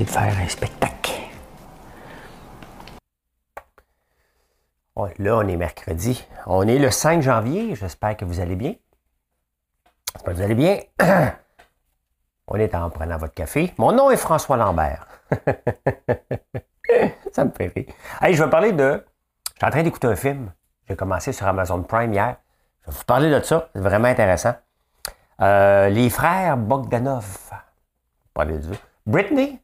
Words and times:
De 0.00 0.10
faire 0.10 0.36
un 0.38 0.48
spectacle. 0.48 0.84
là, 5.18 5.36
on 5.36 5.46
est 5.46 5.56
mercredi. 5.56 6.26
On 6.46 6.66
est 6.66 6.78
le 6.78 6.90
5 6.90 7.22
janvier. 7.22 7.74
J'espère 7.74 8.16
que 8.16 8.24
vous 8.24 8.40
allez 8.40 8.56
bien. 8.56 8.74
J'espère 10.14 10.32
que 10.32 10.38
vous 10.38 10.42
allez 10.42 10.54
bien. 10.54 10.78
On 12.46 12.56
est 12.56 12.74
en 12.74 12.90
prenant 12.90 13.16
votre 13.16 13.32
café. 13.34 13.72
Mon 13.78 13.92
nom 13.92 14.10
est 14.10 14.16
François 14.16 14.56
Lambert. 14.56 15.06
Ça 17.32 17.44
me 17.44 17.50
fait 17.50 17.72
rire. 17.74 17.86
Allez, 18.20 18.34
je 18.34 18.44
vais 18.44 18.50
parler 18.50 18.72
de. 18.72 19.02
Je 19.54 19.58
suis 19.58 19.66
en 19.66 19.70
train 19.70 19.82
d'écouter 19.82 20.08
un 20.08 20.16
film. 20.16 20.52
J'ai 20.88 20.96
commencé 20.96 21.32
sur 21.32 21.46
Amazon 21.46 21.82
Prime 21.82 22.12
hier. 22.12 22.36
Je 22.82 22.90
vais 22.90 22.96
vous 22.96 23.04
parler 23.04 23.30
de 23.30 23.40
ça. 23.42 23.70
C'est 23.74 23.80
vraiment 23.80 24.08
intéressant. 24.08 24.54
Euh, 25.40 25.88
les 25.88 26.10
frères 26.10 26.56
Bogdanov. 26.58 27.50
Parler 28.34 28.58
de 28.58 28.74
Britney, 29.06 29.58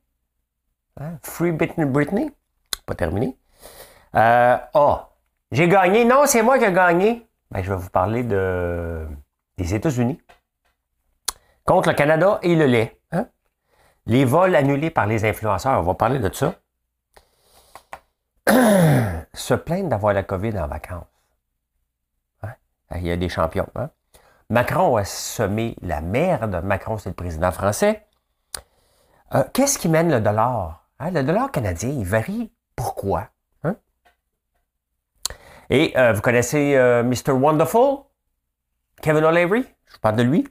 Hein? 0.98 1.18
Free 1.22 1.52
Britney. 1.52 2.30
Pas 2.86 2.94
terminé. 2.94 3.36
Euh, 4.14 4.56
oh, 4.74 4.98
j'ai 5.52 5.68
gagné. 5.68 6.04
Non, 6.04 6.26
c'est 6.26 6.42
moi 6.42 6.58
qui 6.58 6.64
ai 6.64 6.72
gagné. 6.72 7.28
Ben, 7.50 7.62
je 7.62 7.70
vais 7.70 7.78
vous 7.78 7.90
parler 7.90 8.22
de, 8.22 9.06
des 9.56 9.74
États-Unis 9.74 10.20
contre 11.64 11.90
le 11.90 11.94
Canada 11.94 12.38
et 12.42 12.54
le 12.54 12.66
lait. 12.66 13.00
Hein? 13.12 13.28
Les 14.06 14.24
vols 14.24 14.54
annulés 14.54 14.90
par 14.90 15.06
les 15.06 15.24
influenceurs. 15.24 15.78
On 15.80 15.82
va 15.82 15.94
parler 15.94 16.18
de 16.18 16.32
ça. 16.32 16.54
Se 19.32 19.54
plaindre 19.54 19.88
d'avoir 19.88 20.12
la 20.12 20.22
COVID 20.22 20.58
en 20.58 20.66
vacances. 20.66 21.06
Hein? 22.42 22.54
Il 22.96 23.06
y 23.06 23.10
a 23.10 23.16
des 23.16 23.28
champions. 23.28 23.68
Macron 24.48 24.96
a 24.96 25.04
semé 25.04 25.76
la 25.82 26.00
merde. 26.00 26.60
Macron, 26.64 26.98
c'est 26.98 27.10
le 27.10 27.14
président 27.14 27.52
français. 27.52 28.06
Euh, 29.34 29.44
qu'est-ce 29.52 29.78
qui 29.78 29.88
mène 29.88 30.10
le 30.10 30.20
dollar? 30.20 30.88
Hein, 30.98 31.12
le 31.12 31.22
dollar 31.22 31.52
canadien, 31.52 31.90
il 31.90 32.04
varie. 32.04 32.52
Pourquoi? 32.74 33.28
Hein? 33.62 33.76
Et 35.68 35.96
euh, 35.96 36.12
vous 36.12 36.20
connaissez 36.20 36.74
euh, 36.76 37.04
Mr. 37.04 37.32
Wonderful? 37.32 38.04
Kevin 39.02 39.24
O'Leary? 39.24 39.64
Je 39.86 39.92
vous 39.94 40.00
parle 40.00 40.16
de 40.16 40.22
lui. 40.24 40.48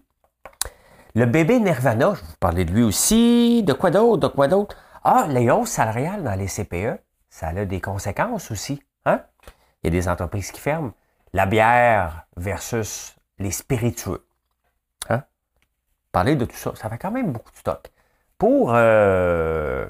Le 1.13 1.25
bébé 1.25 1.59
Nirvana, 1.59 2.13
je 2.13 2.21
vous 2.21 2.37
parlais 2.39 2.63
de 2.63 2.71
lui 2.71 2.83
aussi. 2.83 3.63
De 3.63 3.73
quoi 3.73 3.91
d'autre? 3.91 4.21
De 4.21 4.27
quoi 4.27 4.47
d'autre? 4.47 4.77
Ah, 5.03 5.25
les 5.27 5.49
hausses 5.51 5.71
salariales 5.71 6.23
dans 6.23 6.35
les 6.35 6.47
CPE, 6.47 7.01
ça 7.29 7.47
a 7.47 7.65
des 7.65 7.81
conséquences 7.81 8.51
aussi. 8.51 8.81
Hein? 9.05 9.21
Il 9.83 9.93
y 9.93 9.97
a 9.97 9.99
des 9.99 10.07
entreprises 10.07 10.51
qui 10.51 10.61
ferment. 10.61 10.93
La 11.33 11.45
bière 11.45 12.25
versus 12.37 13.15
les 13.39 13.51
spiritueux. 13.51 14.25
Hein? 15.09 15.23
Parler 16.11 16.35
de 16.35 16.45
tout 16.45 16.55
ça, 16.55 16.73
ça 16.75 16.89
fait 16.89 16.97
quand 16.97 17.11
même 17.11 17.31
beaucoup 17.31 17.51
de 17.51 17.57
stock. 17.57 17.91
Pour 18.39 18.71
euh, 18.73 19.85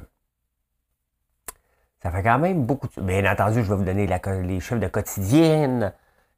ça 2.02 2.12
fait 2.12 2.24
quand 2.24 2.40
même 2.40 2.66
beaucoup 2.66 2.88
de... 2.88 3.02
Bien 3.02 3.32
entendu, 3.32 3.64
je 3.64 3.70
vais 3.70 3.76
vous 3.76 3.84
donner 3.84 4.08
les 4.08 4.60
chiffres 4.60 4.78
de 4.78 4.88
quotidienne. 4.88 5.94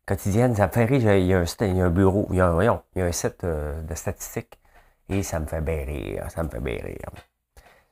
Quotidienne, 0.05 0.55
ça 0.55 0.67
me 0.67 0.71
fait 0.71 0.85
rire. 0.85 1.15
Il 1.15 1.25
y 1.25 1.33
a 1.33 1.39
un, 1.39 1.89
bureau, 1.89 2.27
il 2.31 2.37
y 2.37 2.41
a 2.41 2.47
un, 2.47 2.61
il 2.95 2.99
y 2.99 3.01
a 3.01 3.05
un 3.05 3.11
site 3.11 3.43
euh, 3.45 3.81
de 3.83 3.95
statistiques. 3.95 4.59
Et 5.09 5.23
ça 5.23 5.39
me 5.39 5.45
fait 5.45 5.61
bien 5.61 5.85
rire. 5.85 6.25
Ça 6.29 6.43
me 6.43 6.49
fait 6.49 6.59
bien 6.59 6.79
rire. 6.83 7.09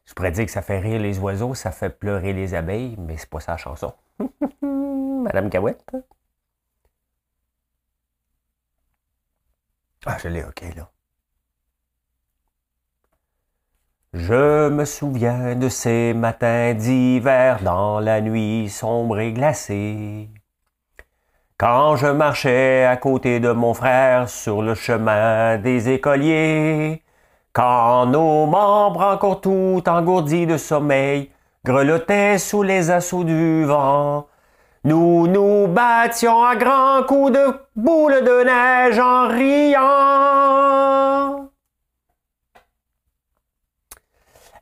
Je 0.05 0.13
pourrais 0.13 0.31
dire 0.31 0.45
que 0.45 0.51
ça 0.51 0.61
fait 0.63 0.79
rire 0.79 0.99
les 1.01 1.19
oiseaux, 1.19 1.53
ça 1.55 1.71
fait 1.71 1.89
pleurer 1.89 2.33
les 2.33 2.55
abeilles, 2.55 2.95
mais 2.97 3.17
c'est 3.17 3.29
pas 3.29 3.39
ça 3.39 3.53
la 3.53 3.57
chanson. 3.57 3.93
Madame 4.61 5.49
Cahouette. 5.49 5.83
Ah, 10.05 10.17
je 10.21 10.27
l'ai, 10.27 10.43
ok, 10.43 10.61
là. 10.75 10.91
Je 14.13 14.69
me 14.69 14.85
souviens 14.85 15.53
de 15.53 15.69
ces 15.69 16.15
matins 16.15 16.73
d'hiver 16.73 17.59
dans 17.61 17.99
la 17.99 18.21
nuit 18.21 18.67
sombre 18.67 19.19
et 19.19 19.31
glacée. 19.33 20.29
Quand 21.59 21.95
je 21.95 22.07
marchais 22.07 22.85
à 22.85 22.97
côté 22.97 23.39
de 23.39 23.51
mon 23.51 23.75
frère 23.75 24.27
sur 24.27 24.63
le 24.63 24.73
chemin 24.73 25.59
des 25.59 25.89
écoliers, 25.89 27.03
quand 27.53 28.07
nos 28.07 28.47
membres 28.47 29.01
encore 29.01 29.41
tout 29.41 29.83
engourdis 29.85 30.47
de 30.47 30.57
sommeil 30.57 31.29
grelottaient 31.63 32.39
sous 32.39 32.63
les 32.63 32.89
assauts 32.89 33.23
du 33.23 33.63
vent, 33.65 34.25
nous 34.85 35.27
nous 35.27 35.67
battions 35.67 36.43
à 36.43 36.55
grands 36.55 37.03
coups 37.03 37.33
de 37.33 37.45
boules 37.75 38.23
de 38.23 38.43
neige 38.43 38.97
en 38.97 39.27
riant. 39.27 40.59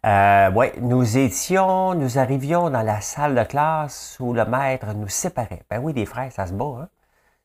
Euh, 0.07 0.49
nous 0.79 1.17
étions, 1.17 1.93
nous 1.93 2.17
arrivions 2.17 2.69
dans 2.69 2.81
la 2.81 3.01
salle 3.01 3.35
de 3.35 3.43
classe 3.43 4.15
où 4.21 4.31
le 4.31 4.45
maître 4.45 4.93
nous 4.93 5.09
séparait. 5.09 5.63
Ben 5.69 5.81
oui, 5.83 5.91
des 5.91 6.05
frères, 6.05 6.31
ça 6.31 6.47
se 6.47 6.53
bat, 6.53 6.63
hein? 6.83 6.89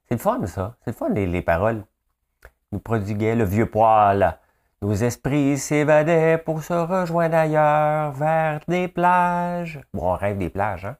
C'est 0.06 0.14
le 0.14 0.20
fun, 0.20 0.46
ça. 0.46 0.76
C'est 0.84 0.92
le 0.92 0.96
fun, 0.96 1.08
les, 1.08 1.42
paroles. 1.42 1.84
Nous 2.70 2.78
prodiguait 2.78 3.34
le 3.34 3.42
vieux 3.42 3.66
poil. 3.66 4.38
Nos 4.80 4.94
esprits 4.94 5.58
s'évadaient 5.58 6.38
pour 6.38 6.62
se 6.62 6.72
rejoindre 6.72 7.34
ailleurs, 7.34 8.12
vers 8.12 8.60
des 8.68 8.86
plages. 8.86 9.80
Bon, 9.92 10.12
on 10.12 10.14
rêve 10.14 10.38
des 10.38 10.50
plages, 10.50 10.84
hein? 10.84 10.96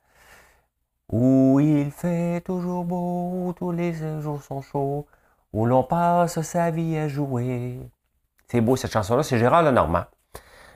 Où 1.11 1.61
il 1.61 1.93
fait 1.93 2.41
toujours 2.41 2.85
beau, 2.85 3.55
tous 3.57 3.71
les 3.71 3.93
jours 4.21 4.43
sont 4.43 4.63
chauds, 4.63 5.07
où 5.53 5.67
l'on 5.67 5.85
passe 5.85 6.41
sa 6.43 6.73
vie 6.73 6.97
à 6.97 7.07
jouer. 7.07 7.79
C'est 8.49 8.61
beau, 8.61 8.75
cette 8.75 8.93
chanson-là. 8.93 9.23
C'est 9.23 9.39
Gérard 9.39 9.63
Lenormand. 9.63 10.07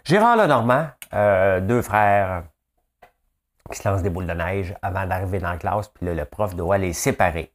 Gérard 0.07 0.37
Lenormand, 0.37 0.87
euh, 1.15 1.59
deux 1.59 1.83
frères 1.83 2.45
qui 3.73 3.77
se 3.77 3.89
lancent 3.89 4.05
des 4.05 4.11
boules 4.11 4.29
de 4.29 4.35
neige 4.35 4.73
avant 4.81 5.05
d'arriver 5.05 5.41
dans 5.41 5.51
la 5.51 5.57
classe, 5.57 5.89
puis 5.89 6.07
là, 6.07 6.15
le 6.15 6.25
prof 6.25 6.55
doit 6.55 6.79
les 6.79 6.93
séparer. 6.93 7.53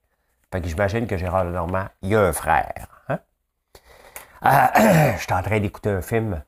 Fait 0.51 0.59
que 0.59 0.67
j'imagine 0.67 1.07
que 1.07 1.16
Gérard 1.16 1.45
Lenormand, 1.45 1.85
il 2.01 2.13
a 2.13 2.19
un 2.19 2.34
frère. 2.34 3.06
Hein? 3.07 3.19
Euh, 4.44 5.13
je 5.16 5.22
suis 5.22 5.31
en 5.31 5.41
train 5.41 5.62
d'écouter 5.62 5.91
un 5.91 6.01
film. 6.01 6.44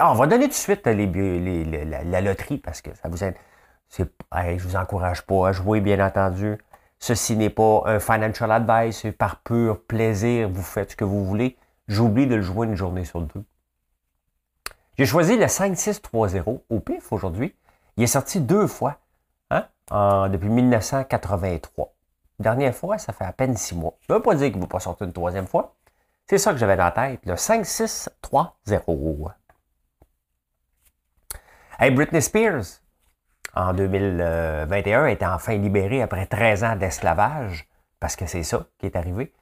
Ah, 0.00 0.12
on 0.12 0.14
va 0.14 0.26
donner 0.26 0.44
tout 0.44 0.52
de 0.52 0.54
suite 0.54 0.86
la, 0.86 2.20
loterie 2.22 2.56
parce 2.56 2.80
que 2.80 2.94
ça 2.94 3.10
vous 3.10 3.22
aide. 3.22 3.34
Je 3.94 4.04
je 4.04 4.66
vous 4.66 4.76
encourage 4.76 5.20
pas 5.20 5.48
à 5.48 5.52
jouer, 5.52 5.82
bien 5.82 6.02
entendu. 6.02 6.56
Ceci 6.98 7.36
n'est 7.36 7.50
pas 7.50 7.82
un 7.84 8.00
financial 8.00 8.50
advice, 8.50 9.06
par 9.18 9.42
pur 9.42 9.82
plaisir, 9.84 10.48
vous 10.48 10.62
faites 10.62 10.92
ce 10.92 10.96
que 10.96 11.04
vous 11.04 11.26
voulez. 11.26 11.58
J'oublie 11.88 12.26
de 12.26 12.36
le 12.36 12.40
jouer 12.40 12.66
une 12.66 12.74
journée 12.74 13.04
sur 13.04 13.20
deux. 13.20 13.44
J'ai 14.98 15.06
choisi 15.06 15.36
le 15.36 15.48
5630 15.48 16.62
au 16.68 16.80
PIF 16.80 17.12
aujourd'hui. 17.12 17.56
Il 17.96 18.04
est 18.04 18.08
sorti 18.08 18.40
deux 18.40 18.66
fois 18.66 18.98
hein, 19.50 19.66
depuis 20.28 20.48
1983. 20.48 21.94
Dernière 22.38 22.74
fois, 22.74 22.98
ça 22.98 23.12
fait 23.12 23.24
à 23.24 23.32
peine 23.32 23.56
six 23.56 23.74
mois. 23.74 23.94
Je 24.00 24.12
ne 24.12 24.18
veux 24.18 24.22
pas 24.22 24.34
dire 24.34 24.48
qu'il 24.48 24.56
ne 24.56 24.62
va 24.62 24.68
pas 24.68 24.80
sortir 24.80 25.06
une 25.06 25.12
troisième 25.12 25.46
fois. 25.46 25.76
C'est 26.28 26.38
ça 26.38 26.52
que 26.52 26.58
j'avais 26.58 26.76
dans 26.76 26.84
la 26.84 26.90
tête, 26.90 27.20
le 27.24 27.36
5630. 27.36 28.52
Hey, 31.78 31.90
Britney 31.90 32.20
Spears, 32.20 32.64
en 33.54 33.72
2021, 33.72 35.04
a 35.04 35.10
été 35.10 35.26
enfin 35.26 35.56
libérée 35.56 36.02
après 36.02 36.26
13 36.26 36.64
ans 36.64 36.76
d'esclavage, 36.76 37.68
parce 37.98 38.16
que 38.16 38.26
c'est 38.26 38.42
ça 38.42 38.66
qui 38.78 38.86
est 38.86 38.96
arrivé 38.96 39.32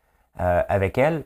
euh, 0.41 0.63
avec 0.69 0.97
elle. 0.97 1.25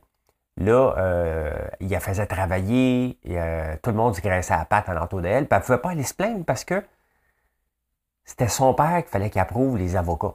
Là, 0.57 0.95
euh, 0.97 1.44
il 1.81 1.91
la 1.91 2.01
faisait 2.01 2.27
travailler, 2.27 3.19
et, 3.25 3.39
tout 3.83 3.91
le 3.91 3.97
monde 3.97 4.15
se 4.15 4.21
graissait 4.21 4.55
à 4.55 4.59
la 4.59 4.65
patte 4.65 4.89
en 4.89 4.93
l'entour 4.93 5.21
d'elle, 5.23 5.47
puis 5.47 5.57
elle 5.57 5.59
ne 5.59 5.65
pouvait 5.65 5.79
pas 5.79 5.91
aller 5.91 6.03
se 6.03 6.15
plaindre 6.15 6.45
parce 6.45 6.65
que 6.65 6.83
c'était 8.25 8.49
son 8.49 8.75
père 8.75 9.03
qu'il 9.03 9.11
fallait 9.11 9.31
qu'il 9.31 9.41
approuve 9.41 9.77
les 9.77 9.97
avocats. 9.97 10.35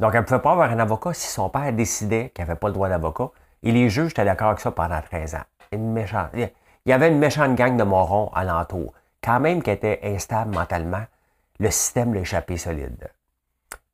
Donc, 0.00 0.14
elle 0.14 0.20
ne 0.20 0.26
pouvait 0.26 0.40
pas 0.40 0.52
avoir 0.52 0.70
un 0.70 0.78
avocat 0.78 1.12
si 1.12 1.26
son 1.26 1.50
père 1.50 1.72
décidait 1.72 2.30
qu'il 2.30 2.44
n'avait 2.44 2.58
pas 2.58 2.68
le 2.68 2.74
droit 2.74 2.88
d'avocat. 2.88 3.30
Et 3.62 3.72
les 3.72 3.90
juges 3.90 4.12
étaient 4.12 4.24
d'accord 4.24 4.48
avec 4.48 4.60
ça 4.60 4.70
pendant 4.70 5.00
13 5.00 5.34
ans. 5.34 5.44
Une 5.72 5.92
méchante, 5.92 6.30
il 6.34 6.50
y 6.86 6.92
avait 6.92 7.08
une 7.08 7.18
méchante 7.18 7.56
gang 7.56 7.76
de 7.76 7.82
morons 7.82 8.30
alentour. 8.32 8.94
Quand 9.22 9.40
même 9.40 9.62
qu'elle 9.62 9.74
était 9.74 10.00
instable 10.04 10.54
mentalement, 10.54 11.04
le 11.58 11.70
système 11.70 12.14
l'a 12.14 12.20
échappé 12.20 12.56
solide. 12.56 13.10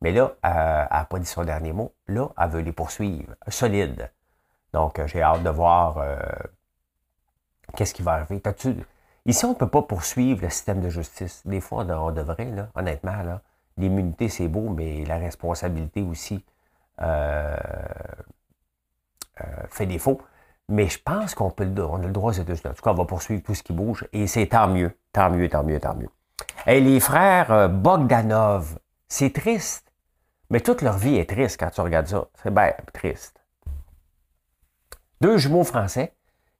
Mais 0.03 0.13
là, 0.13 0.35
euh, 0.45 0.85
elle 0.91 0.99
n'a 0.99 1.07
pas 1.07 1.19
dit 1.19 1.27
son 1.27 1.45
dernier 1.45 1.73
mot. 1.73 1.93
Là, 2.07 2.29
elle 2.39 2.51
veut 2.51 2.61
les 2.61 2.73
poursuivre. 2.73 3.35
Solide. 3.49 4.11
Donc, 4.75 4.99
euh, 4.99 5.07
j'ai 5.07 5.23
hâte 5.23 5.45
de 5.45 5.51
voir 5.51 5.99
euh, 5.99 6.17
qu'est-ce 7.77 7.95
qui 7.95 8.03
va 8.03 8.15
arriver. 8.15 8.43
Ici, 9.25 9.45
on 9.45 9.51
ne 9.51 9.55
peut 9.55 9.69
pas 9.69 9.83
poursuivre 9.83 10.43
le 10.43 10.51
système 10.51 10.81
de 10.81 10.89
justice. 10.89 11.43
Des 11.47 11.61
fois, 11.61 11.87
on, 11.89 12.11
devrait, 12.11 12.47
là, 12.47 12.69
honnêtement. 12.75 13.13
L'immunité, 13.79 14.29
c'est 14.29 14.49
beau, 14.49 14.69
mais 14.71 15.05
la 15.05 15.19
responsabilité 15.19 16.03
aussi 16.03 16.45
euh, 17.01 17.57
fait 19.71 19.87
défaut. 19.87 20.21
Mais 20.69 20.89
je 20.89 20.99
pense 21.01 21.35
qu'on 21.37 21.51
peut 21.51 21.73
on 21.79 22.03
a 22.03 22.07
le 22.07 22.13
droit 22.13 22.31
aux 22.31 22.35
États-Unis. 22.35 22.73
En 22.73 22.75
tout 22.75 22.83
cas, 22.83 22.91
on 22.91 22.95
va 22.95 23.05
poursuivre 23.05 23.43
tout 23.43 23.55
ce 23.55 23.63
qui 23.63 23.73
bouge. 23.73 24.09
Et 24.13 24.27
c'est 24.27 24.49
tant 24.49 24.67
mieux, 24.67 24.99
tant 25.13 25.31
mieux, 25.31 25.49
tant 25.49 25.63
mieux, 25.63 25.79
tant 25.79 25.95
mieux. 25.95 26.11
Et 26.67 26.81
les 26.81 26.99
frères 26.99 27.69
Bogdanov, 27.69 28.79
c'est 29.07 29.33
triste. 29.33 29.93
Mais 30.51 30.61
toute 30.61 30.83
leur 30.83 30.99
vie 30.99 31.17
est 31.17 31.31
triste 31.31 31.61
quand 31.61 31.71
tu 31.71 31.81
regardes 31.81 32.09
ça. 32.09 32.27
C'est 32.43 32.53
bien 32.53 32.73
triste. 32.93 33.44
Deux 35.25 35.39
jumeaux 35.39 35.65
français 35.65 36.15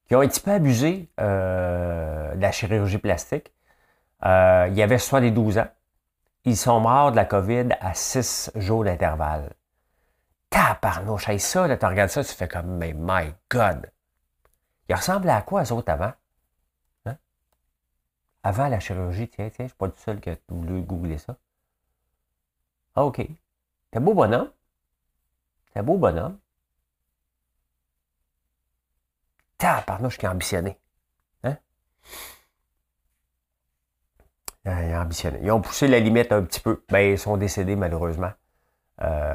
qui 0.07 0.17
ont 0.17 0.23
un 0.23 0.27
petit 0.27 0.41
peu 0.41 0.53
abusé 0.53 1.11
euh, 1.21 2.35
de 2.35 2.41
la 2.41 2.51
chirurgie 2.51 2.97
plastique. 2.97 3.53
Euh, 4.25 4.69
il 4.71 4.75
y 4.75 4.81
avait 4.81 4.97
72 4.97 5.59
ans. 5.59 5.69
Ils 6.47 6.57
sont 6.57 6.81
morts 6.81 7.11
de 7.11 7.17
la 7.17 7.27
COVID 7.27 7.69
à 7.79 7.93
6 7.93 8.53
jours 8.55 8.85
d'intervalle. 8.85 9.53
Tabarnouche, 10.49 11.29
hey, 11.29 11.39
ça, 11.39 11.67
là, 11.67 11.77
tu 11.77 11.85
regardes 11.85 12.09
ça, 12.09 12.25
tu 12.25 12.33
fais 12.33 12.49
comme, 12.49 12.79
mais 12.79 12.95
my 12.97 13.35
God! 13.51 13.93
Ils 14.89 14.95
ressemblaient 14.95 15.33
à 15.33 15.43
quoi, 15.43 15.63
eux 15.63 15.73
autres, 15.73 15.93
avant? 15.93 16.15
Hein? 17.05 17.19
Avant 18.43 18.69
la 18.69 18.81
chirurgie, 18.81 19.29
tiens, 19.29 19.51
tiens, 19.51 19.67
je 19.67 19.73
suis 19.73 19.77
pas 19.77 19.89
le 19.89 19.93
seul 19.99 20.21
qui 20.21 20.31
a 20.31 20.37
voulu 20.49 20.81
googler 20.81 21.19
ça. 21.19 21.37
Ah, 22.95 23.05
OK. 23.05 23.29
T'es 23.91 24.01
beau 24.01 24.15
bonhomme. 24.15 24.51
T'es 25.75 25.83
beau 25.83 25.99
bonhomme. 25.99 26.39
Tabarnouche 29.59 30.19
qui 30.19 30.27
est 30.27 30.29
ambitionné. 30.29 30.79
Hein? 31.43 31.57
Ils, 34.65 34.97
ambitionné. 34.97 35.41
ils 35.43 35.51
ont 35.51 35.61
poussé 35.61 35.89
la 35.89 36.01
limite 36.01 36.33
un 36.33 36.43
petit 36.43 36.61
peu. 36.61 36.85
Ben, 36.89 37.13
ils 37.13 37.19
sont 37.19 37.37
décédés, 37.37 37.77
malheureusement. 37.77 38.33
Euh, 39.03 39.35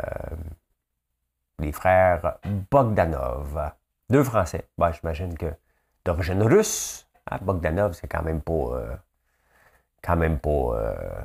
les 1.59 1.71
frères 1.71 2.37
Bogdanov. 2.71 3.71
Deux 4.09 4.23
Français. 4.23 4.67
Ben, 4.77 4.91
J'imagine 4.91 5.37
que 5.37 5.53
d'origine 6.05 6.41
russe. 6.43 7.07
Hein, 7.29 7.37
Bogdanov, 7.41 7.93
c'est 7.93 8.07
quand 8.07 8.23
même 8.23 8.41
pas. 8.41 8.53
Euh, 8.53 8.95
quand 10.01 10.15
même 10.15 10.39
pas 10.39 10.49
euh, 10.49 11.21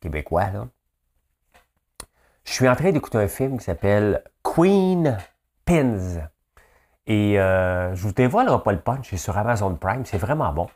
québécois, 0.00 0.50
là. 0.50 0.68
Je 2.44 2.52
suis 2.52 2.68
en 2.68 2.74
train 2.74 2.92
d'écouter 2.92 3.18
un 3.18 3.28
film 3.28 3.58
qui 3.58 3.64
s'appelle 3.64 4.24
Queen 4.42 5.18
Pins. 5.66 6.30
Et 7.10 7.40
euh, 7.40 7.94
je 7.94 8.02
vous 8.02 8.12
dévoilerai 8.12 8.62
pas 8.62 8.72
le 8.72 8.80
punch, 8.80 9.08
c'est 9.08 9.16
sur 9.16 9.36
Amazon 9.36 9.74
Prime, 9.74 10.04
c'est 10.04 10.18
vraiment 10.18 10.52
bon. 10.52 10.68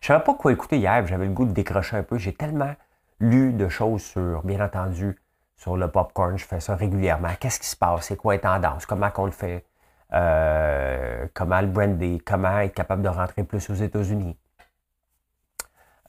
Je 0.00 0.06
savais 0.06 0.22
pas 0.22 0.34
quoi 0.34 0.52
écouter 0.52 0.78
hier, 0.78 1.04
j'avais 1.06 1.26
le 1.26 1.32
goût 1.32 1.44
de 1.44 1.52
décrocher 1.52 1.96
un 1.96 2.04
peu. 2.04 2.16
J'ai 2.16 2.32
tellement 2.32 2.74
lu 3.18 3.52
de 3.52 3.68
choses 3.68 4.02
sur, 4.02 4.42
bien 4.44 4.64
entendu, 4.64 5.18
sur 5.56 5.76
le 5.76 5.88
popcorn, 5.88 6.38
je 6.38 6.44
fais 6.46 6.60
ça 6.60 6.76
régulièrement. 6.76 7.30
Qu'est-ce 7.40 7.58
qui 7.58 7.66
se 7.66 7.76
passe? 7.76 8.06
C'est 8.06 8.16
quoi 8.16 8.34
les 8.34 8.40
tendances? 8.40 8.86
Comment 8.86 9.10
qu'on 9.10 9.26
le 9.26 9.32
fait? 9.32 9.66
Euh, 10.12 11.26
comment 11.34 11.60
le 11.60 11.66
brander? 11.66 12.22
Comment 12.24 12.60
être 12.60 12.74
capable 12.74 13.02
de 13.02 13.08
rentrer 13.08 13.42
plus 13.42 13.68
aux 13.68 13.74
États-Unis? 13.74 14.38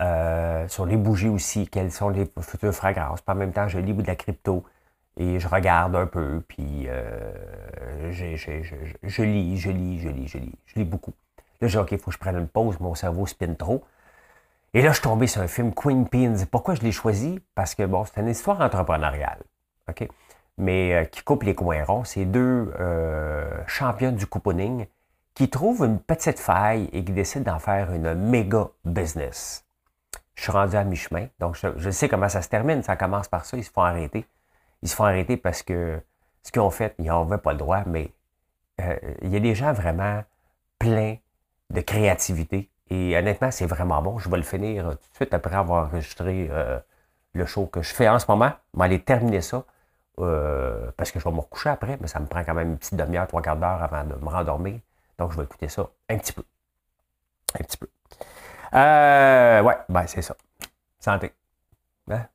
Euh, 0.01 0.67
sur 0.67 0.85
les 0.85 0.95
bougies 0.95 1.29
aussi, 1.29 1.67
quelles 1.67 1.91
sont 1.91 2.09
les 2.09 2.31
futures 2.39 2.73
fragrances? 2.73 3.23
En 3.27 3.35
même 3.35 3.51
temps, 3.51 3.67
je 3.67 3.79
lis 3.79 3.93
de 3.93 4.05
la 4.05 4.15
crypto. 4.15 4.63
Et 5.17 5.39
je 5.39 5.47
regarde 5.47 5.95
un 5.95 6.05
peu, 6.05 6.41
puis 6.47 6.85
euh, 6.87 8.11
je, 8.11 8.25
lis, 8.25 8.37
je 8.37 9.21
lis, 9.23 9.99
je 9.99 10.09
lis, 10.09 10.27
je 10.27 10.37
lis. 10.37 10.55
Je 10.65 10.79
lis 10.79 10.85
beaucoup. 10.85 11.13
Là, 11.59 11.67
j'ai 11.67 11.77
dit, 11.77 11.83
OK, 11.83 11.91
il 11.91 11.99
faut 11.99 12.11
que 12.11 12.13
je 12.13 12.17
prenne 12.17 12.37
une 12.37 12.47
pause, 12.47 12.79
mon 12.79 12.95
cerveau 12.95 13.25
spinne 13.25 13.55
trop. 13.55 13.83
Et 14.73 14.81
là, 14.81 14.89
je 14.89 14.95
suis 14.95 15.03
tombé 15.03 15.27
sur 15.27 15.41
un 15.41 15.47
film, 15.47 15.73
Queen 15.73 16.07
Pins. 16.07 16.45
Pourquoi 16.49 16.75
je 16.75 16.81
l'ai 16.81 16.93
choisi? 16.93 17.41
Parce 17.55 17.75
que, 17.75 17.83
bon, 17.83 18.05
c'est 18.05 18.21
une 18.21 18.29
histoire 18.29 18.61
entrepreneuriale, 18.61 19.41
OK? 19.89 20.07
Mais 20.57 20.93
euh, 20.93 21.03
qui 21.05 21.23
coupe 21.23 21.43
les 21.43 21.55
coins 21.55 21.83
ronds. 21.83 22.05
C'est 22.05 22.25
deux 22.25 22.73
euh, 22.79 23.49
champions 23.67 24.13
du 24.13 24.25
couponing 24.25 24.85
qui 25.33 25.49
trouvent 25.49 25.83
une 25.83 25.99
petite 25.99 26.39
faille 26.39 26.89
et 26.93 27.03
qui 27.03 27.11
décident 27.11 27.51
d'en 27.51 27.59
faire 27.59 27.91
une 27.91 28.13
méga 28.13 28.69
business. 28.85 29.65
Je 30.35 30.43
suis 30.43 30.51
rendu 30.51 30.75
à 30.77 30.83
mi-chemin, 30.83 31.27
donc 31.39 31.55
je, 31.55 31.67
je 31.77 31.89
sais 31.89 32.07
comment 32.07 32.29
ça 32.29 32.41
se 32.41 32.49
termine. 32.49 32.81
Ça 32.81 32.95
commence 32.95 33.27
par 33.27 33.45
ça, 33.45 33.57
ils 33.57 33.63
se 33.63 33.71
font 33.71 33.81
arrêter 33.81 34.25
ils 34.81 34.89
se 34.89 34.95
font 34.95 35.05
arrêter 35.05 35.37
parce 35.37 35.63
que 35.63 36.01
ce 36.43 36.51
qu'ils 36.51 36.61
ont 36.61 36.71
fait, 36.71 36.95
ils 36.99 37.05
n'en 37.05 37.23
avaient 37.23 37.41
pas 37.41 37.51
le 37.51 37.57
droit, 37.57 37.83
mais 37.85 38.11
euh, 38.79 38.95
il 39.21 39.29
y 39.29 39.35
a 39.35 39.39
des 39.39 39.55
gens 39.55 39.73
vraiment 39.73 40.23
pleins 40.79 41.17
de 41.69 41.81
créativité. 41.81 42.69
Et 42.89 43.15
honnêtement, 43.17 43.51
c'est 43.51 43.65
vraiment 43.65 44.01
bon. 44.01 44.17
Je 44.17 44.29
vais 44.29 44.37
le 44.37 44.43
finir 44.43 44.83
tout 44.83 44.95
de 44.95 45.15
suite 45.15 45.33
après 45.33 45.55
avoir 45.55 45.87
enregistré 45.87 46.49
euh, 46.51 46.79
le 47.33 47.45
show 47.45 47.65
que 47.67 47.81
je 47.81 47.93
fais 47.93 48.09
en 48.09 48.19
ce 48.19 48.25
moment. 48.27 48.51
Je 48.73 48.79
vais 48.79 48.85
aller 48.85 49.01
terminer 49.01 49.41
ça. 49.41 49.63
Euh, 50.19 50.91
parce 50.97 51.09
que 51.09 51.19
je 51.19 51.23
vais 51.23 51.31
me 51.31 51.39
recoucher 51.39 51.69
après, 51.69 51.97
mais 52.01 52.07
ça 52.07 52.19
me 52.19 52.25
prend 52.25 52.43
quand 52.43 52.53
même 52.53 52.71
une 52.71 52.77
petite 52.77 52.95
demi-heure, 52.95 53.27
trois 53.27 53.41
quarts 53.41 53.55
d'heure 53.55 53.81
avant 53.81 54.03
de 54.03 54.13
me 54.15 54.29
rendormir. 54.29 54.79
Donc, 55.17 55.31
je 55.31 55.37
vais 55.37 55.43
écouter 55.43 55.69
ça 55.69 55.87
un 56.09 56.17
petit 56.17 56.33
peu. 56.33 56.43
Un 57.59 57.63
petit 57.63 57.77
peu. 57.77 57.87
ouais, 58.73 59.77
ben 59.87 60.07
c'est 60.07 60.21
ça. 60.21 60.35
Santé. 60.99 61.31
Hein? 62.09 62.25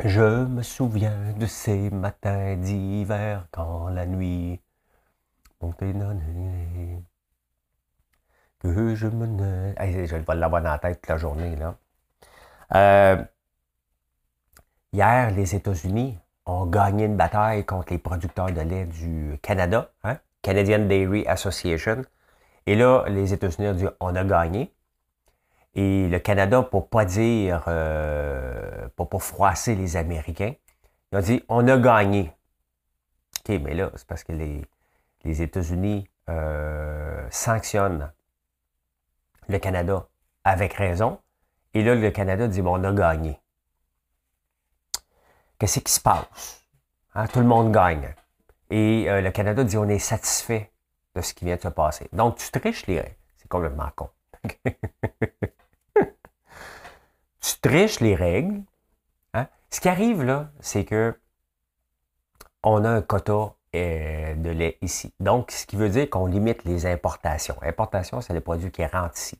Je 0.00 0.44
me 0.46 0.62
souviens 0.62 1.32
de 1.38 1.46
ces 1.46 1.88
matins 1.90 2.56
d'hiver 2.56 3.46
quand 3.52 3.88
la 3.88 4.06
nuit 4.06 4.60
montait 5.60 5.92
donné 5.92 7.04
que 8.58 8.94
je 8.96 9.06
je 9.06 10.16
vais 10.16 10.34
l'avoir 10.34 10.62
dans 10.62 10.70
la 10.70 10.78
tête 10.78 11.00
toute 11.00 11.08
la 11.08 11.16
journée. 11.16 11.54
Là. 11.54 11.76
Euh, 12.74 13.24
hier, 14.92 15.30
les 15.30 15.54
États-Unis 15.54 16.18
ont 16.46 16.66
gagné 16.66 17.04
une 17.04 17.16
bataille 17.16 17.64
contre 17.64 17.92
les 17.92 17.98
producteurs 17.98 18.50
de 18.50 18.60
lait 18.62 18.86
du 18.86 19.38
Canada, 19.42 19.92
hein? 20.02 20.18
Canadian 20.42 20.86
Dairy 20.86 21.24
Association. 21.28 22.02
Et 22.66 22.74
là, 22.74 23.04
les 23.08 23.32
États-Unis 23.32 23.68
ont 23.68 23.74
dit 23.74 23.86
on 24.00 24.16
a 24.16 24.24
gagné. 24.24 24.73
Et 25.74 26.08
le 26.08 26.18
Canada, 26.20 26.62
pour 26.62 26.88
pas 26.88 27.04
dire, 27.04 27.64
euh, 27.66 28.88
pour 28.96 29.08
pas 29.08 29.18
froisser 29.18 29.74
les 29.74 29.96
Américains, 29.96 30.54
il 31.12 31.18
a 31.18 31.22
dit 31.22 31.42
on 31.48 31.66
a 31.66 31.76
gagné. 31.78 32.32
OK, 33.40 33.60
mais 33.60 33.74
là, 33.74 33.90
c'est 33.96 34.06
parce 34.06 34.22
que 34.24 34.32
les, 34.32 34.62
États-Unis 35.24 36.08
euh, 36.28 37.26
sanctionnent 37.30 38.12
le 39.48 39.58
Canada 39.58 40.06
avec 40.44 40.74
raison. 40.74 41.18
Et 41.72 41.82
là, 41.82 41.94
le 41.94 42.10
Canada 42.10 42.46
dit 42.46 42.62
on 42.62 42.84
a 42.84 42.92
gagné. 42.92 43.40
Qu'est-ce 45.58 45.80
qui 45.80 45.92
se 45.92 46.00
passe? 46.00 46.64
Hein, 47.14 47.26
tout 47.26 47.40
le 47.40 47.46
monde 47.46 47.72
gagne. 47.72 48.14
Et 48.70 49.08
euh, 49.08 49.20
le 49.20 49.30
Canada 49.30 49.64
dit 49.64 49.76
on 49.76 49.88
est 49.88 49.98
satisfait 49.98 50.72
de 51.16 51.20
ce 51.20 51.34
qui 51.34 51.44
vient 51.44 51.56
de 51.56 51.62
se 51.62 51.68
passer. 51.68 52.08
Donc, 52.12 52.36
tu 52.36 52.50
triches 52.50 52.86
les 52.86 53.00
règles. 53.00 53.16
C'est 53.38 53.48
complètement 53.48 53.90
con. 53.96 54.10
tu 57.64 57.70
triches 57.70 58.00
les 58.00 58.14
règles. 58.14 58.62
Hein? 59.32 59.46
Ce 59.70 59.80
qui 59.80 59.88
arrive 59.88 60.22
là, 60.22 60.50
c'est 60.60 60.84
que 60.84 61.18
on 62.62 62.84
a 62.84 62.90
un 62.90 63.02
quota 63.02 63.54
euh, 63.74 64.34
de 64.34 64.50
lait 64.50 64.78
ici. 64.82 65.12
Donc, 65.20 65.50
ce 65.50 65.66
qui 65.66 65.76
veut 65.76 65.88
dire 65.88 66.08
qu'on 66.10 66.26
limite 66.26 66.64
les 66.64 66.86
importations. 66.86 67.56
Importation, 67.62 68.20
c'est 68.20 68.34
les 68.34 68.40
produits 68.40 68.70
qui 68.70 68.84
rentrent 68.84 69.16
ici. 69.18 69.38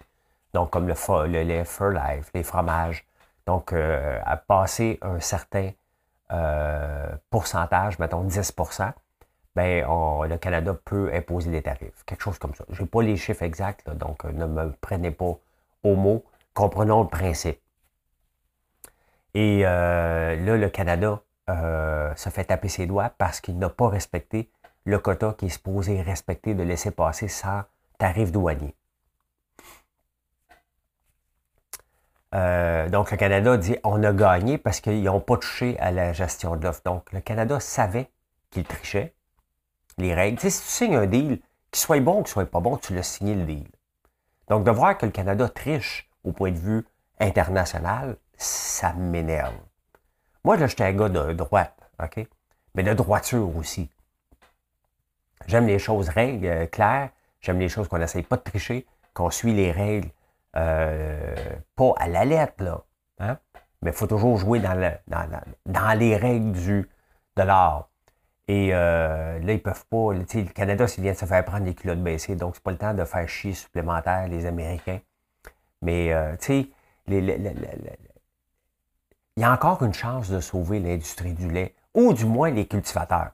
Donc, 0.52 0.70
comme 0.70 0.88
le, 0.88 0.94
le 1.26 1.42
lait 1.42 1.64
Life, 1.64 2.30
les 2.34 2.42
fromages. 2.42 3.06
Donc, 3.46 3.72
euh, 3.72 4.18
à 4.24 4.36
passer 4.36 4.98
un 5.02 5.20
certain 5.20 5.70
euh, 6.32 7.14
pourcentage, 7.30 7.98
mettons 7.98 8.26
10% 8.26 8.92
ben, 9.56 9.86
le 10.28 10.36
Canada 10.36 10.74
peut 10.84 11.12
imposer 11.14 11.48
des 11.48 11.62
tarifs. 11.62 12.02
Quelque 12.06 12.22
chose 12.22 12.38
comme 12.40 12.54
ça. 12.56 12.64
Je 12.70 12.82
n'ai 12.82 12.88
pas 12.88 13.02
les 13.02 13.16
chiffres 13.16 13.44
exacts, 13.44 13.88
donc 13.88 14.24
ne 14.24 14.46
me 14.46 14.72
prenez 14.80 15.12
pas 15.12 15.38
au 15.84 15.94
mot. 15.94 16.24
Comprenons 16.54 17.02
le 17.02 17.08
principe. 17.08 17.60
Et 19.34 19.62
euh, 19.64 20.36
là, 20.36 20.56
le 20.56 20.68
Canada 20.70 21.20
euh, 21.50 22.14
se 22.14 22.28
fait 22.30 22.44
taper 22.44 22.68
ses 22.68 22.86
doigts 22.86 23.10
parce 23.18 23.40
qu'il 23.40 23.58
n'a 23.58 23.68
pas 23.68 23.88
respecté 23.88 24.50
le 24.84 24.98
quota 24.98 25.34
qui 25.36 25.46
est 25.46 25.50
supposé 25.50 26.00
respecter 26.02 26.54
de 26.54 26.62
laisser 26.62 26.90
passer 26.90 27.28
sans 27.28 27.62
tarif 27.98 28.30
douanier. 28.30 28.74
Euh, 32.34 32.88
donc, 32.88 33.10
le 33.10 33.16
Canada 33.16 33.56
dit 33.56 33.76
on 33.84 34.02
a 34.02 34.12
gagné 34.12 34.58
parce 34.58 34.80
qu'ils 34.80 35.02
n'ont 35.04 35.20
pas 35.20 35.36
touché 35.36 35.78
à 35.78 35.90
la 35.90 36.12
gestion 36.12 36.56
de 36.56 36.64
l'offre. 36.64 36.82
Donc, 36.84 37.12
le 37.12 37.20
Canada 37.20 37.60
savait 37.60 38.10
qu'il 38.50 38.64
trichait 38.64 39.14
les 39.98 40.14
règles. 40.14 40.38
Tu 40.38 40.50
sais, 40.50 40.50
si 40.50 40.62
tu 40.62 40.68
signes 40.68 40.96
un 40.96 41.06
deal, 41.06 41.40
qu'il 41.70 41.80
soit 41.80 42.00
bon 42.00 42.20
ou 42.20 42.22
qu'il 42.22 42.32
soit 42.32 42.46
pas 42.46 42.60
bon, 42.60 42.76
tu 42.76 42.94
l'as 42.94 43.02
signé 43.02 43.34
le 43.34 43.44
deal. 43.44 43.68
Donc, 44.48 44.64
de 44.64 44.70
voir 44.70 44.98
que 44.98 45.06
le 45.06 45.12
Canada 45.12 45.48
triche 45.48 46.10
au 46.24 46.32
point 46.32 46.50
de 46.50 46.58
vue 46.58 46.84
international, 47.20 48.16
ça 48.36 48.92
m'énerve. 48.92 49.54
Moi, 50.44 50.56
là, 50.56 50.66
j'étais 50.66 50.84
un 50.84 50.92
gars 50.92 51.08
de 51.08 51.32
droite, 51.32 51.74
OK? 52.02 52.26
Mais 52.74 52.82
de 52.82 52.92
droiture 52.92 53.56
aussi. 53.56 53.90
J'aime 55.46 55.66
les 55.66 55.78
choses 55.78 56.08
règles, 56.08 56.46
euh, 56.46 56.66
claires. 56.66 57.10
J'aime 57.40 57.58
les 57.58 57.68
choses 57.68 57.88
qu'on 57.88 57.98
n'essaye 57.98 58.22
pas 58.22 58.36
de 58.36 58.42
tricher, 58.42 58.86
qu'on 59.12 59.30
suit 59.30 59.52
les 59.52 59.70
règles, 59.70 60.10
euh, 60.56 61.34
pas 61.76 61.92
à 61.98 62.08
la 62.08 62.24
lettre, 62.24 62.64
là. 62.64 62.82
Hein? 63.18 63.38
Mais 63.82 63.90
il 63.90 63.96
faut 63.96 64.06
toujours 64.06 64.38
jouer 64.38 64.60
dans, 64.60 64.74
le, 64.74 64.90
dans, 65.06 65.28
dans, 65.66 65.98
les 65.98 66.16
règles 66.16 66.52
du, 66.52 66.88
de 67.36 67.42
l'art. 67.42 67.90
Et 68.48 68.70
euh, 68.72 69.38
là, 69.40 69.52
ils 69.52 69.62
peuvent 69.62 69.86
pas. 69.86 70.12
Le 70.12 70.24
Canada, 70.44 70.86
s'il 70.86 71.02
vient 71.02 71.12
de 71.12 71.18
se 71.18 71.26
faire 71.26 71.44
prendre 71.44 71.66
les 71.66 71.74
culottes 71.74 72.02
baissées, 72.02 72.36
donc 72.36 72.54
c'est 72.54 72.62
pas 72.62 72.70
le 72.70 72.78
temps 72.78 72.94
de 72.94 73.04
faire 73.04 73.28
chier 73.28 73.52
supplémentaire 73.52 74.26
les 74.28 74.46
Américains. 74.46 75.00
Mais, 75.82 76.14
tu 76.40 76.46
sais, 76.46 76.68
il 79.36 79.40
y 79.40 79.44
a 79.44 79.52
encore 79.52 79.82
une 79.82 79.94
chance 79.94 80.30
de 80.30 80.40
sauver 80.40 80.78
l'industrie 80.78 81.32
du 81.32 81.50
lait, 81.50 81.74
ou 81.92 82.12
du 82.12 82.24
moins 82.24 82.50
les 82.50 82.66
cultivateurs. 82.66 83.32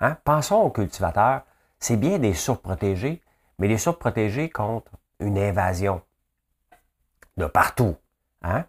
Hein? 0.00 0.16
Pensons 0.24 0.56
aux 0.56 0.70
cultivateurs. 0.70 1.42
C'est 1.78 1.96
bien 1.96 2.18
des 2.18 2.34
surprotégés, 2.34 3.20
mais 3.58 3.68
les 3.68 3.78
surprotégés 3.78 4.48
contre 4.48 4.92
une 5.20 5.38
invasion 5.38 6.00
de 7.36 7.46
partout. 7.46 7.96
Hein? 8.42 8.64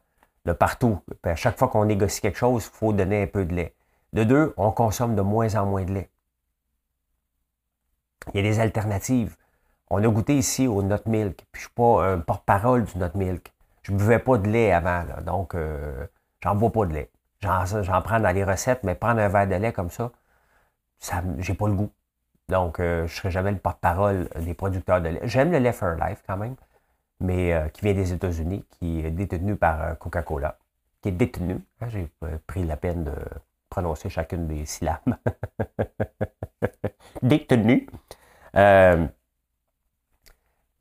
De 0.46 0.54
partout. 0.54 1.00
À 1.24 1.36
chaque 1.36 1.58
fois 1.58 1.70
qu'on 1.70 1.86
négocie 1.86 2.22
quelque 2.22 2.38
chose, 2.38 2.70
il 2.72 2.78
faut 2.78 2.94
donner 2.94 3.24
un 3.24 3.28
peu 3.28 3.46
de 3.46 3.54
lait. 3.54 3.74
De 4.14 4.24
deux, 4.24 4.54
on 4.58 4.72
consomme 4.72 5.16
de 5.16 5.22
moins 5.22 5.56
en 5.56 5.66
moins 5.66 5.84
de 5.84 5.94
lait. 5.94 6.10
Il 8.34 8.38
y 8.38 8.40
a 8.40 8.44
des 8.50 8.60
alternatives. 8.60 9.36
On 9.90 10.04
a 10.04 10.08
goûté 10.08 10.38
ici 10.38 10.68
au 10.68 10.82
Nut 10.82 11.06
Milk, 11.06 11.46
puis 11.52 11.62
je 11.62 11.68
ne 11.68 11.68
suis 11.68 11.74
pas 11.76 12.06
un 12.06 12.20
porte-parole 12.20 12.86
du 12.86 12.98
Nut 12.98 13.14
Milk. 13.16 13.54
Je 13.84 13.92
ne 13.92 13.98
buvais 13.98 14.20
pas 14.20 14.38
de 14.38 14.50
lait 14.50 14.72
avant, 14.72 15.04
donc 15.22 15.54
euh, 15.54 16.08
j'en 16.44 16.56
bois 16.56 16.72
pas 16.72 16.86
de 16.86 16.94
lait. 16.94 17.12
J'en 17.42 18.02
prends 18.02 18.20
dans 18.20 18.34
les 18.34 18.44
recettes, 18.44 18.84
mais 18.84 18.96
prendre 18.96 19.22
un 19.22 19.28
verre 19.28 19.48
de 19.48 19.56
lait 19.56 19.74
comme 19.74 19.90
ça, 19.90 20.12
ça 21.00 21.24
j'ai 21.38 21.54
pas 21.54 21.68
le 21.68 21.76
goût. 21.76 21.92
Donc, 22.50 22.80
euh, 22.80 23.00
je 23.08 23.14
ne 23.14 23.18
serai 23.18 23.32
jamais 23.32 23.52
le 23.52 23.58
porte-parole 23.58 24.30
des 24.40 24.54
producteurs 24.54 25.02
de 25.02 25.10
lait. 25.10 25.22
J'aime 25.24 25.52
le 25.52 25.60
lait 25.60 25.74
Fairlife 25.74 26.24
quand 26.28 26.38
même, 26.38 26.56
mais 27.20 27.54
euh, 27.54 27.68
qui 27.70 27.82
vient 27.82 27.94
des 27.94 28.14
États-Unis, 28.14 28.66
qui 28.72 29.00
est 29.06 29.12
détenu 29.12 29.56
par 29.56 29.98
Coca-Cola, 29.98 30.58
qui 31.02 31.10
est 31.10 31.12
détenu. 31.12 31.60
Hein, 31.82 31.90
j'ai 31.90 32.10
pris 32.48 32.64
la 32.66 32.78
peine 32.78 33.04
de 33.04 33.16
prononcer 33.70 34.10
chacune 34.10 34.48
des 34.48 34.66
syllabes. 34.66 35.02
détenu. 37.24 37.88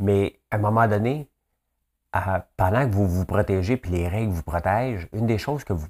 mais 0.01 0.41
à 0.51 0.57
un 0.57 0.59
moment 0.59 0.87
donné, 0.87 1.29
pendant 2.57 2.89
que 2.89 2.95
vous 2.95 3.09
vous 3.09 3.25
protégez, 3.25 3.77
puis 3.77 3.91
les 3.91 4.09
règles 4.09 4.33
vous 4.33 4.43
protègent, 4.43 5.09
une 5.13 5.27
des 5.27 5.39
choses 5.39 5.65
que 5.65 5.73
vous, 5.73 5.89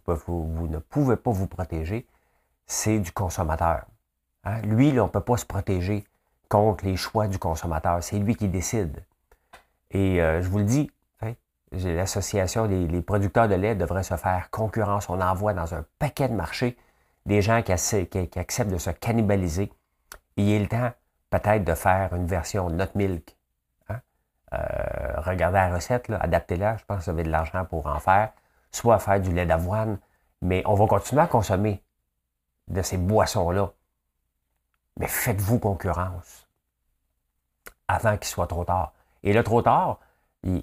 ne 0.68 0.78
pouvez 0.78 1.16
pas 1.16 1.30
vous 1.30 1.46
protéger, 1.46 2.06
c'est 2.66 2.98
du 2.98 3.12
consommateur. 3.12 3.84
Hein? 4.44 4.60
Lui, 4.62 4.98
on 4.98 5.04
ne 5.04 5.10
peut 5.10 5.20
pas 5.20 5.36
se 5.36 5.44
protéger 5.44 6.04
contre 6.48 6.84
les 6.84 6.96
choix 6.96 7.26
du 7.28 7.38
consommateur. 7.38 8.02
C'est 8.02 8.18
lui 8.18 8.36
qui 8.36 8.48
décide. 8.48 9.04
Et 9.90 10.22
euh, 10.22 10.40
je 10.40 10.48
vous 10.48 10.58
le 10.58 10.64
dis, 10.64 10.90
hein, 11.20 11.34
l'association 11.72 12.66
des 12.66 13.02
producteurs 13.02 13.48
de 13.48 13.54
lait 13.54 13.74
devrait 13.74 14.02
se 14.02 14.16
faire 14.16 14.48
concurrence. 14.50 15.08
On 15.10 15.20
envoie 15.20 15.52
dans 15.52 15.74
un 15.74 15.84
paquet 15.98 16.28
de 16.28 16.34
marchés 16.34 16.76
des 17.26 17.42
gens 17.42 17.62
qui, 17.62 17.72
acceptent 17.72 18.70
de 18.70 18.78
se 18.78 18.90
cannibaliser. 18.90 19.72
il 20.36 20.50
est 20.50 20.58
le 20.58 20.68
temps 20.68 20.92
peut-être 21.30 21.64
de 21.64 21.74
faire 21.74 22.14
une 22.14 22.26
version 22.26 22.70
Not 22.70 22.94
Milk 22.94 23.36
regardez 25.18 25.58
la 25.58 25.74
recette, 25.74 26.10
adaptez-la. 26.10 26.76
Je 26.76 26.84
pense 26.84 26.98
que 26.98 27.04
vous 27.04 27.10
avez 27.10 27.22
de 27.22 27.30
l'argent 27.30 27.64
pour 27.64 27.86
en 27.86 27.98
faire. 27.98 28.30
Soit 28.70 28.98
faire 28.98 29.20
du 29.20 29.32
lait 29.32 29.46
d'avoine. 29.46 29.98
Mais 30.42 30.62
on 30.66 30.74
va 30.74 30.86
continuer 30.86 31.22
à 31.22 31.26
consommer 31.26 31.82
de 32.68 32.82
ces 32.82 32.96
boissons-là. 32.96 33.70
Mais 34.98 35.06
faites-vous 35.06 35.58
concurrence 35.58 36.46
avant 37.88 38.16
qu'il 38.16 38.26
soit 38.26 38.46
trop 38.46 38.64
tard. 38.64 38.92
Et 39.22 39.32
là, 39.32 39.42
trop 39.42 39.62
tard, 39.62 39.98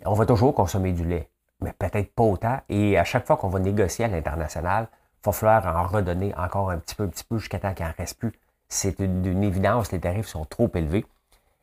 on 0.05 0.13
va 0.13 0.25
toujours 0.25 0.53
consommer 0.53 0.93
du 0.93 1.05
lait, 1.05 1.29
mais 1.60 1.74
peut-être 1.74 2.13
pas 2.13 2.24
autant. 2.24 2.60
Et 2.69 2.98
à 2.98 3.03
chaque 3.03 3.25
fois 3.25 3.38
qu'on 3.38 3.50
va 3.50 3.60
négocier 3.60 4.05
à 4.05 4.07
l'international, 4.07 4.88
il 4.91 5.25
va 5.25 5.31
falloir 5.31 5.75
en 5.75 5.88
redonner 5.88 6.33
encore 6.36 6.71
un 6.71 6.77
petit 6.77 6.95
peu, 6.95 7.03
un 7.03 7.07
petit 7.07 7.24
peu 7.24 7.38
jusqu'à 7.38 7.60
temps 7.60 7.74
qu'il 7.74 7.86
n'en 7.86 7.93
reste 7.98 8.19
plus. 8.19 8.33
C'est 8.69 9.00
une, 9.00 9.43
évidence, 9.43 9.91
les 9.91 10.00
tarifs 10.00 10.27
sont 10.27 10.45
trop 10.45 10.69
élevés. 10.75 11.05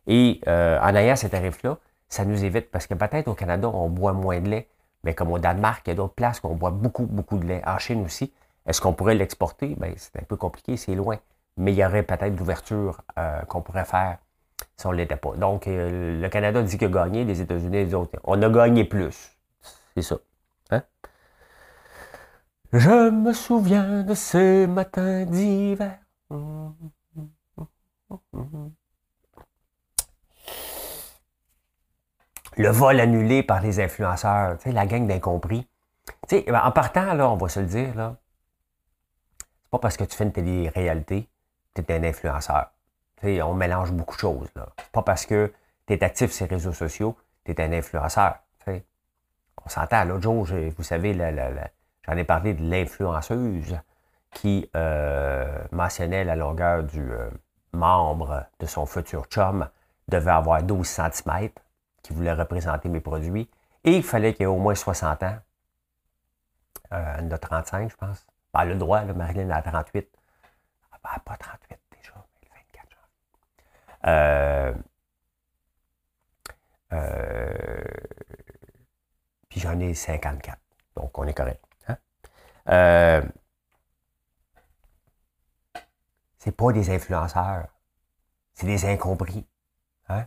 Et 0.06 0.40
euh, 0.46 0.78
en 0.80 0.94
ayant 0.94 1.16
ces 1.16 1.30
tarifs-là, 1.30 1.78
ça 2.08 2.24
nous 2.24 2.44
évite, 2.44 2.70
parce 2.70 2.86
que 2.86 2.94
peut-être 2.94 3.28
au 3.28 3.34
Canada, 3.34 3.68
on 3.68 3.88
boit 3.88 4.12
moins 4.12 4.40
de 4.40 4.48
lait, 4.48 4.68
mais 5.04 5.14
comme 5.14 5.30
au 5.32 5.38
Danemark, 5.38 5.82
il 5.86 5.90
y 5.90 5.92
a 5.92 5.94
d'autres 5.96 6.14
places 6.14 6.40
qu'on 6.40 6.54
boit 6.54 6.70
beaucoup, 6.70 7.06
beaucoup 7.06 7.38
de 7.38 7.46
lait. 7.46 7.62
En 7.66 7.78
Chine 7.78 8.04
aussi, 8.04 8.32
est-ce 8.66 8.80
qu'on 8.80 8.92
pourrait 8.92 9.14
l'exporter? 9.14 9.76
Bien, 9.78 9.92
c'est 9.96 10.18
un 10.18 10.24
peu 10.24 10.36
compliqué, 10.36 10.76
c'est 10.76 10.94
loin. 10.94 11.18
Mais 11.56 11.72
il 11.72 11.78
y 11.78 11.84
aurait 11.84 12.02
peut-être 12.02 12.34
d'ouverture 12.34 13.02
euh, 13.18 13.40
qu'on 13.42 13.62
pourrait 13.62 13.84
faire 13.84 14.18
si 14.76 14.86
on 14.86 14.92
ne 14.92 14.96
l'était 14.96 15.16
pas. 15.16 15.34
Donc, 15.36 15.66
euh, 15.66 16.20
le 16.20 16.28
Canada 16.28 16.62
dit 16.62 16.78
qu'il 16.78 16.88
a 16.88 16.90
gagné, 16.90 17.24
les 17.24 17.40
États-Unis, 17.40 17.84
les. 17.84 17.94
On 18.24 18.42
a 18.42 18.48
gagné 18.48 18.84
plus. 18.84 19.36
C'est 19.94 20.02
ça. 20.02 20.16
Hein? 20.70 20.82
Je 22.72 23.10
me 23.10 23.32
souviens 23.32 24.02
de 24.02 24.14
ces 24.14 24.66
matins 24.66 25.24
d'hiver. 25.24 25.98
Le 32.58 32.70
vol 32.70 33.00
annulé 33.00 33.42
par 33.42 33.60
les 33.60 33.80
influenceurs, 33.80 34.58
la 34.66 34.86
gang 34.86 35.06
d'incompris. 35.06 35.66
Sais, 36.26 36.44
en 36.52 36.70
partant, 36.72 37.14
là, 37.14 37.30
on 37.30 37.36
va 37.36 37.48
se 37.48 37.60
le 37.60 37.66
dire, 37.66 37.94
là, 37.94 38.16
c'est 39.38 39.70
pas 39.70 39.78
parce 39.78 39.96
que 39.96 40.04
tu 40.04 40.16
fais 40.16 40.24
une 40.24 40.32
télé-réalité 40.32 41.28
que 41.74 41.82
tu 41.82 41.92
es 41.92 41.96
un 41.96 42.02
influenceur. 42.02 42.70
Tu 43.20 43.26
sais, 43.26 43.42
on 43.42 43.54
mélange 43.54 43.92
beaucoup 43.92 44.16
de 44.16 44.20
choses, 44.20 44.48
là. 44.56 44.68
C'est 44.78 44.90
pas 44.90 45.02
parce 45.02 45.24
que 45.24 45.52
tu 45.86 45.94
es 45.94 46.02
actif 46.02 46.32
sur 46.32 46.46
les 46.46 46.56
réseaux 46.56 46.72
sociaux 46.72 47.16
que 47.44 47.52
tu 47.52 47.62
es 47.62 47.64
un 47.64 47.72
influenceur. 47.72 48.38
Tu 48.58 48.72
sais. 48.72 48.84
On 49.64 49.68
s'entend, 49.68 50.04
l'autre 50.04 50.22
jour, 50.22 50.46
vous 50.76 50.82
savez, 50.82 51.14
j'en 52.06 52.16
ai 52.16 52.24
parlé 52.24 52.54
de 52.54 52.68
l'influenceuse 52.68 53.78
qui 54.32 54.68
euh, 54.76 55.58
mentionnait 55.70 56.24
la 56.24 56.36
longueur 56.36 56.82
du 56.82 57.00
euh, 57.00 57.30
membre 57.72 58.44
de 58.58 58.66
son 58.66 58.84
futur 58.84 59.26
chum 59.26 59.68
devait 60.08 60.30
avoir 60.30 60.62
12 60.62 60.86
cm 60.86 61.50
qui 62.08 62.14
voulait 62.14 62.32
représenter 62.32 62.88
mes 62.88 63.00
produits. 63.00 63.50
Et 63.84 63.92
il 63.96 64.02
fallait 64.02 64.32
qu'il 64.32 64.44
ait 64.44 64.46
au 64.46 64.56
moins 64.56 64.74
60 64.74 65.22
ans. 65.24 65.38
Euh, 66.92 67.14
elle 67.18 67.32
a 67.32 67.38
35, 67.38 67.90
je 67.90 67.96
pense. 67.96 68.26
Ben, 68.54 68.64
le 68.64 68.76
droit, 68.76 69.04
là, 69.04 69.12
Marilyn 69.12 69.50
a 69.50 69.60
38. 69.60 70.08
Ah, 70.90 70.96
ben, 71.04 71.20
pas 71.22 71.36
38 71.36 71.78
déjà, 71.94 72.14
mais 72.40 72.48
24 72.72 72.96
euh, 74.06 74.74
euh, 76.94 77.84
puis 79.50 79.60
j'en 79.60 79.78
ai 79.78 79.92
54. 79.92 80.58
Donc, 80.96 81.18
on 81.18 81.26
est 81.26 81.34
correct. 81.34 81.62
Hein? 81.88 81.98
Euh, 82.70 83.22
c'est 86.38 86.52
pas 86.56 86.72
des 86.72 86.88
influenceurs. 86.88 87.68
C'est 88.54 88.66
des 88.66 88.86
incompris. 88.86 89.46
Hein? 90.08 90.26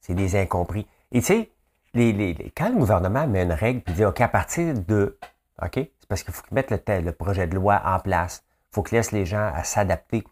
C'est 0.00 0.14
des 0.14 0.36
incompris. 0.36 0.86
Et 1.12 1.20
tu 1.20 1.26
sais, 1.26 1.50
les, 1.94 2.52
quand 2.56 2.68
le 2.68 2.76
gouvernement 2.76 3.26
met 3.26 3.42
une 3.42 3.52
règle 3.52 3.82
et 3.86 3.92
dit 3.92 4.04
OK, 4.04 4.20
à 4.20 4.28
partir 4.28 4.74
de. 4.74 5.18
OK, 5.62 5.74
c'est 5.74 6.08
parce 6.08 6.22
qu'il 6.22 6.32
faut 6.32 6.42
qu'ils 6.42 6.54
mettent 6.54 6.70
le, 6.70 7.12
projet 7.12 7.46
de 7.46 7.54
loi 7.54 7.80
en 7.84 7.98
place. 7.98 8.44
Il 8.70 8.74
faut 8.74 8.82
qu'ils 8.82 8.98
laissent 8.98 9.12
les 9.12 9.26
gens 9.26 9.50
à 9.54 9.64
s'adapter. 9.64 10.24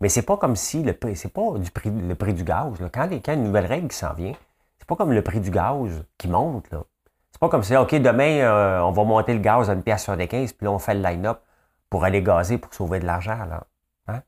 Mais 0.00 0.08
c'est 0.08 0.22
pas 0.22 0.36
comme 0.36 0.54
si 0.54 0.82
le 0.82 0.92
prix, 0.92 1.16
c'est 1.16 1.32
pas 1.32 1.58
du 1.58 1.70
prix, 1.70 1.90
le 1.90 2.14
prix 2.14 2.34
du 2.34 2.44
gaz. 2.44 2.78
Là. 2.80 2.88
Quand, 2.92 3.10
y 3.10 3.30
a 3.30 3.32
une 3.32 3.44
nouvelle 3.44 3.66
règle 3.66 3.90
s'en 3.90 4.12
vient, 4.14 4.34
c'est 4.78 4.86
pas 4.86 4.94
comme 4.94 5.12
le 5.12 5.22
prix 5.22 5.40
du 5.40 5.50
gaz 5.50 6.04
qui 6.18 6.28
monte. 6.28 6.70
Là. 6.70 6.84
C'est 7.32 7.40
pas 7.40 7.48
comme 7.48 7.64
si, 7.64 7.76
OK, 7.76 7.94
demain, 7.94 8.40
euh, 8.40 8.80
on 8.80 8.92
va 8.92 9.04
monter 9.04 9.32
le 9.32 9.40
gaz 9.40 9.70
à 9.70 9.72
une 9.72 9.82
pièce 9.82 10.04
sur 10.04 10.16
des 10.16 10.28
15, 10.28 10.52
puis 10.52 10.64
là, 10.66 10.72
on 10.72 10.78
fait 10.78 10.94
le 10.94 11.02
line-up 11.02 11.40
pour 11.90 12.04
aller 12.04 12.22
gazer 12.22 12.58
pour 12.58 12.72
sauver 12.72 13.00
de 13.00 13.06
l'argent. 13.06 13.44
Là. 13.44 13.66
Hein? 14.06 14.22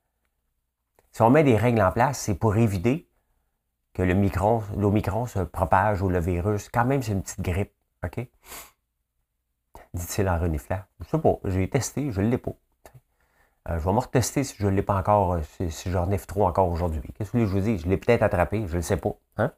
Si 1.12 1.22
on 1.22 1.30
met 1.30 1.44
des 1.44 1.56
règles 1.56 1.82
en 1.82 1.92
place, 1.92 2.18
c'est 2.18 2.34
pour 2.34 2.56
éviter 2.56 3.09
que 3.94 4.02
le 4.02 4.14
micron, 4.14 4.62
l'Omicron 4.76 5.26
se 5.26 5.40
propage 5.40 6.02
ou 6.02 6.08
le 6.08 6.20
virus. 6.20 6.68
Quand 6.68 6.84
même, 6.84 7.02
c'est 7.02 7.12
une 7.12 7.22
petite 7.22 7.40
grippe. 7.40 7.72
OK? 8.04 8.26
Dit-il 9.94 10.28
en 10.28 10.38
reniflant. 10.38 10.80
Je 11.00 11.08
sais 11.08 11.18
pas. 11.18 11.38
J'ai 11.44 11.68
testé, 11.68 12.12
je 12.12 12.20
ne 12.20 12.28
l'ai 12.28 12.38
pas. 12.38 12.52
Euh, 13.68 13.78
je 13.78 13.84
vais 13.84 13.92
me 13.92 13.98
retester 13.98 14.42
si 14.44 14.56
je 14.58 14.66
ne 14.66 14.74
l'ai 14.74 14.82
pas 14.82 14.96
encore, 14.96 15.34
euh, 15.34 15.42
si, 15.42 15.70
si 15.70 15.90
je 15.90 15.98
renifle 15.98 16.26
trop 16.26 16.46
encore 16.46 16.68
aujourd'hui. 16.68 17.02
Qu'est-ce 17.14 17.32
que 17.32 17.44
je 17.44 17.44
vous 17.44 17.60
dis? 17.60 17.78
Je 17.78 17.88
l'ai 17.88 17.98
peut-être 17.98 18.22
attrapé, 18.22 18.66
je 18.66 18.72
ne 18.72 18.76
le 18.76 18.82
sais 18.82 18.96
pas. 18.96 19.14
Hein? 19.36 19.52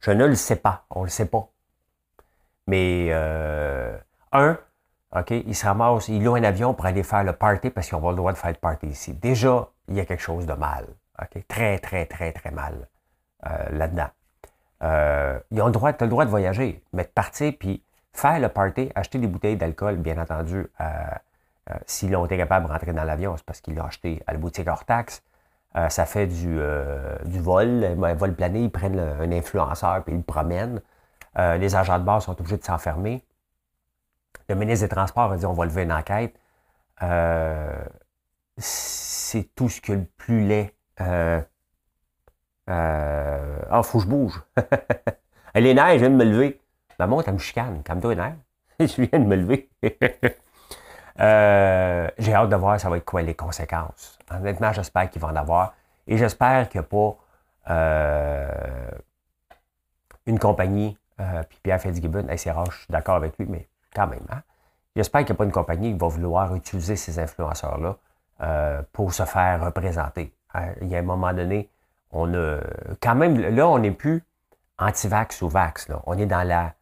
Je 0.00 0.10
ne 0.10 0.26
le 0.26 0.34
sais 0.34 0.56
pas. 0.56 0.84
On 0.90 1.00
ne 1.00 1.04
le 1.04 1.10
sait 1.10 1.26
pas. 1.26 1.48
Mais 2.66 3.08
euh, 3.10 3.96
un, 4.32 4.58
OK, 5.16 5.30
il 5.30 5.54
se 5.54 5.64
ramasse, 5.64 6.08
il 6.08 6.22
loue 6.22 6.34
un 6.34 6.44
avion 6.44 6.74
pour 6.74 6.84
aller 6.84 7.02
faire 7.02 7.24
le 7.24 7.32
party 7.32 7.70
parce 7.70 7.88
qu'ils 7.88 7.96
ont 7.96 8.02
pas 8.02 8.10
le 8.10 8.16
droit 8.16 8.32
de 8.32 8.36
faire 8.36 8.50
le 8.50 8.56
party 8.56 8.88
ici. 8.88 9.14
Déjà, 9.14 9.70
il 9.88 9.94
y 9.94 10.00
a 10.00 10.04
quelque 10.04 10.22
chose 10.22 10.44
de 10.44 10.52
mal. 10.52 10.86
Très, 11.48 11.78
très, 11.78 12.06
très, 12.06 12.32
très 12.32 12.50
mal 12.50 12.88
euh, 13.46 13.70
là-dedans. 13.70 14.08
Euh, 14.82 15.38
ils 15.50 15.60
ont 15.60 15.66
le 15.66 15.72
droit, 15.72 15.92
tu 15.92 16.04
as 16.04 16.06
le 16.06 16.10
droit 16.10 16.24
de 16.24 16.30
voyager, 16.30 16.82
mais 16.92 17.04
de 17.04 17.08
partir 17.08 17.52
puis 17.58 17.82
faire 18.12 18.38
le 18.38 18.48
party, 18.48 18.90
acheter 18.94 19.18
des 19.18 19.26
bouteilles 19.26 19.56
d'alcool, 19.56 19.96
bien 19.96 20.18
entendu, 20.20 20.66
euh, 20.80 20.84
s'ils 21.86 22.14
ont 22.16 22.24
été 22.24 22.36
capables 22.36 22.66
de 22.66 22.72
rentrer 22.72 22.92
dans 22.92 23.04
l'avion, 23.04 23.36
c'est 23.36 23.44
parce 23.44 23.60
qu'ils 23.60 23.74
l'ont 23.74 23.84
acheté 23.84 24.22
à 24.26 24.32
la 24.32 24.38
boutique 24.38 24.68
hors 24.68 24.84
taxe. 24.84 25.22
Euh, 25.76 25.88
ça 25.88 26.06
fait 26.06 26.26
du, 26.26 26.58
du 27.26 27.40
vol, 27.40 27.84
vol 28.16 28.34
plané, 28.34 28.62
ils 28.62 28.72
prennent 28.72 28.98
un 28.98 29.30
influenceur 29.32 30.02
puis 30.04 30.14
ils 30.14 30.18
le 30.18 30.22
promènent. 30.22 30.80
les 31.36 31.76
agents 31.76 31.98
de 31.98 32.04
base 32.04 32.24
sont 32.24 32.32
obligés 32.40 32.56
de 32.56 32.64
s'enfermer. 32.64 33.24
Le 34.48 34.54
ministre 34.54 34.86
des 34.86 34.88
Transports 34.88 35.32
a 35.32 35.36
dit 35.36 35.46
on 35.46 35.52
va 35.52 35.66
lever 35.66 35.82
une 35.82 35.92
enquête. 35.92 36.34
c'est 38.56 39.54
tout 39.54 39.68
ce 39.68 39.80
que 39.80 39.92
le 39.92 40.04
plus 40.16 40.46
laid. 40.46 40.74
Ah, 40.98 41.40
oh, 43.72 43.82
faut 43.82 43.98
que 43.98 44.04
je 44.04 44.08
bouge. 44.08 44.42
les 45.54 45.74
nerfs, 45.74 45.94
je 45.94 45.98
viens 45.98 46.10
de 46.10 46.16
me 46.16 46.24
lever. 46.24 46.60
Maman, 46.98 47.22
t'as 47.22 47.32
me 47.32 47.38
chicane. 47.38 47.82
Calme-toi 47.82 48.14
les 48.14 48.20
nerfs. 48.20 48.36
je 48.80 49.02
viens 49.02 49.18
de 49.18 49.24
me 49.24 49.36
lever. 49.36 49.70
Euh, 51.20 52.08
j'ai 52.18 52.32
hâte 52.32 52.48
de 52.48 52.56
voir 52.56 52.78
ça 52.78 52.88
va 52.88 52.96
être 52.96 53.04
quoi 53.04 53.22
les 53.22 53.34
conséquences. 53.34 54.18
Honnêtement, 54.30 54.72
j'espère 54.72 55.10
qu'il 55.10 55.20
va 55.20 55.28
en 55.28 55.34
avoir. 55.34 55.74
Et 56.06 56.16
j'espère 56.16 56.68
qu'il 56.68 56.80
n'y 56.80 56.86
a 56.86 56.88
pas 56.88 57.16
euh, 57.70 58.90
une 60.26 60.38
compagnie, 60.38 60.96
euh, 61.20 61.42
puis 61.42 61.58
Pierre 61.60 61.80
Fitzgibbon, 61.80 62.24
c'est 62.36 62.52
rare, 62.52 62.70
je 62.70 62.78
suis 62.78 62.86
d'accord 62.88 63.16
avec 63.16 63.36
lui, 63.36 63.46
mais 63.48 63.68
quand 63.92 64.06
même, 64.06 64.24
hein. 64.30 64.42
J'espère 64.94 65.22
qu'il 65.22 65.32
n'y 65.32 65.36
a 65.36 65.38
pas 65.38 65.44
une 65.44 65.50
compagnie 65.50 65.92
qui 65.92 65.98
va 65.98 66.06
vouloir 66.06 66.54
utiliser 66.54 66.94
ces 66.94 67.18
influenceurs-là 67.18 67.96
pour 68.92 69.12
se 69.12 69.24
faire 69.24 69.64
représenter. 69.64 70.32
Il 70.82 70.88
y 70.88 70.96
a 70.96 70.98
un 70.98 71.02
moment 71.02 71.32
donné, 71.32 71.68
on 72.10 72.32
a 72.34 72.60
quand 73.00 73.14
même, 73.14 73.38
là, 73.38 73.68
on 73.68 73.78
n'est 73.78 73.90
plus 73.90 74.22
anti-vax 74.78 75.42
ou 75.42 75.48
vax. 75.48 75.88
Là. 75.88 76.02
On 76.06 76.16
est 76.16 76.26
dans 76.26 76.46
la 76.46 76.74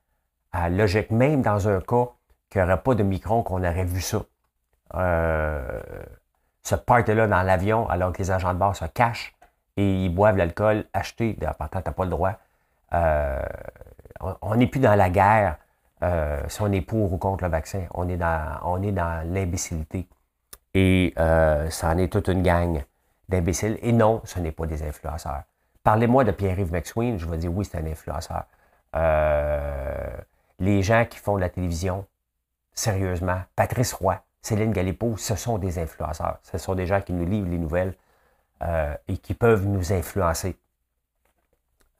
logique, 0.68 1.10
même 1.10 1.42
dans 1.42 1.68
un 1.68 1.80
cas 1.80 2.08
qu'il 2.50 2.60
n'y 2.60 2.66
aurait 2.66 2.82
pas 2.82 2.94
de 2.94 3.02
micron, 3.02 3.42
qu'on 3.42 3.58
aurait 3.58 3.84
vu 3.84 4.00
ça. 4.00 4.22
Euh, 4.94 5.80
ce 6.62 6.74
party-là 6.74 7.26
dans 7.26 7.42
l'avion, 7.42 7.88
alors 7.88 8.12
que 8.12 8.18
les 8.18 8.30
agents 8.30 8.54
de 8.54 8.58
bord 8.58 8.74
se 8.74 8.84
cachent 8.86 9.34
et 9.76 10.04
ils 10.04 10.14
boivent 10.14 10.36
l'alcool 10.36 10.84
acheté. 10.92 11.36
Pourtant, 11.58 11.80
tu 11.80 11.88
n'as 11.88 11.92
pas 11.92 12.04
le 12.04 12.10
droit. 12.10 12.32
Euh, 12.94 13.42
on 14.42 14.54
n'est 14.54 14.66
plus 14.66 14.80
dans 14.80 14.94
la 14.94 15.10
guerre 15.10 15.56
euh, 16.02 16.40
si 16.48 16.62
on 16.62 16.72
est 16.72 16.80
pour 16.80 17.12
ou 17.12 17.18
contre 17.18 17.44
le 17.44 17.50
vaccin. 17.50 17.82
On 17.94 18.08
est 18.08 18.16
dans, 18.16 18.58
on 18.64 18.82
est 18.82 18.92
dans 18.92 19.28
l'imbécilité. 19.32 20.08
Et 20.74 21.14
ça 21.16 21.90
en 21.90 21.98
est 21.98 22.12
toute 22.12 22.28
une 22.28 22.42
gang 22.42 22.82
d'imbéciles. 23.28 23.78
Et 23.82 23.92
non, 23.92 24.20
ce 24.24 24.38
n'est 24.38 24.52
pas 24.52 24.66
des 24.66 24.82
influenceurs. 24.82 25.42
Parlez-moi 25.82 26.24
de 26.24 26.32
Pierre-Yves 26.32 26.72
McSween, 26.72 27.18
je 27.18 27.26
vais 27.26 27.38
dire 27.38 27.52
oui, 27.52 27.64
c'est 27.64 27.78
un 27.78 27.86
influenceur. 27.86 28.44
les 30.58 30.82
gens 30.82 31.04
qui 31.04 31.18
font 31.18 31.36
de 31.36 31.40
la 31.40 31.48
télévision, 31.48 32.06
sérieusement, 32.72 33.40
Patrice 33.56 33.92
Roy, 33.92 34.20
Céline 34.42 34.72
Galipo, 34.72 35.16
ce 35.16 35.34
sont 35.34 35.58
des 35.58 35.80
influenceurs. 35.80 36.38
Ce 36.44 36.56
sont 36.56 36.76
des 36.76 36.86
gens 36.86 37.00
qui 37.00 37.12
nous 37.12 37.26
livrent 37.26 37.50
les 37.50 37.58
nouvelles 37.58 37.94
euh, 38.62 38.94
et 39.08 39.18
qui 39.18 39.34
peuvent 39.34 39.66
nous 39.66 39.92
influencer. 39.92 40.56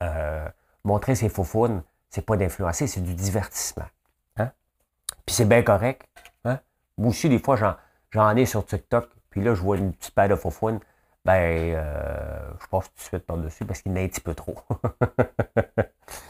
Euh, 0.01 0.47
montrer 0.85 1.15
ses 1.15 1.27
faux 1.27 1.43
ce 1.43 1.81
c'est 2.09 2.25
pas 2.25 2.37
d'influencer, 2.37 2.87
c'est 2.87 3.01
du 3.01 3.13
divertissement. 3.13 3.87
Hein? 4.37 4.51
Puis 5.25 5.35
c'est 5.35 5.45
bien 5.45 5.61
correct. 5.61 6.07
Hein? 6.45 6.59
Moi 6.97 7.09
aussi, 7.09 7.27
des 7.27 7.39
fois, 7.39 7.57
j'en 8.11 8.35
ai 8.37 8.45
sur 8.45 8.65
TikTok, 8.65 9.09
puis 9.29 9.43
là, 9.43 9.53
je 9.53 9.61
vois 9.61 9.75
une 9.75 9.91
petite 9.91 10.15
paire 10.15 10.29
de 10.29 10.35
faux 10.35 10.49
ben, 11.27 11.75
euh, 11.75 12.51
je 12.61 12.67
passe 12.67 12.85
tout 12.85 12.95
de 12.95 13.01
suite 13.01 13.25
par-dessus 13.25 13.65
parce 13.65 13.81
qu'il 13.81 13.91
y 13.91 13.95
en 13.95 13.97
a 13.97 14.01
un 14.01 14.07
petit 14.07 14.21
peu 14.21 14.33
trop. 14.33 14.55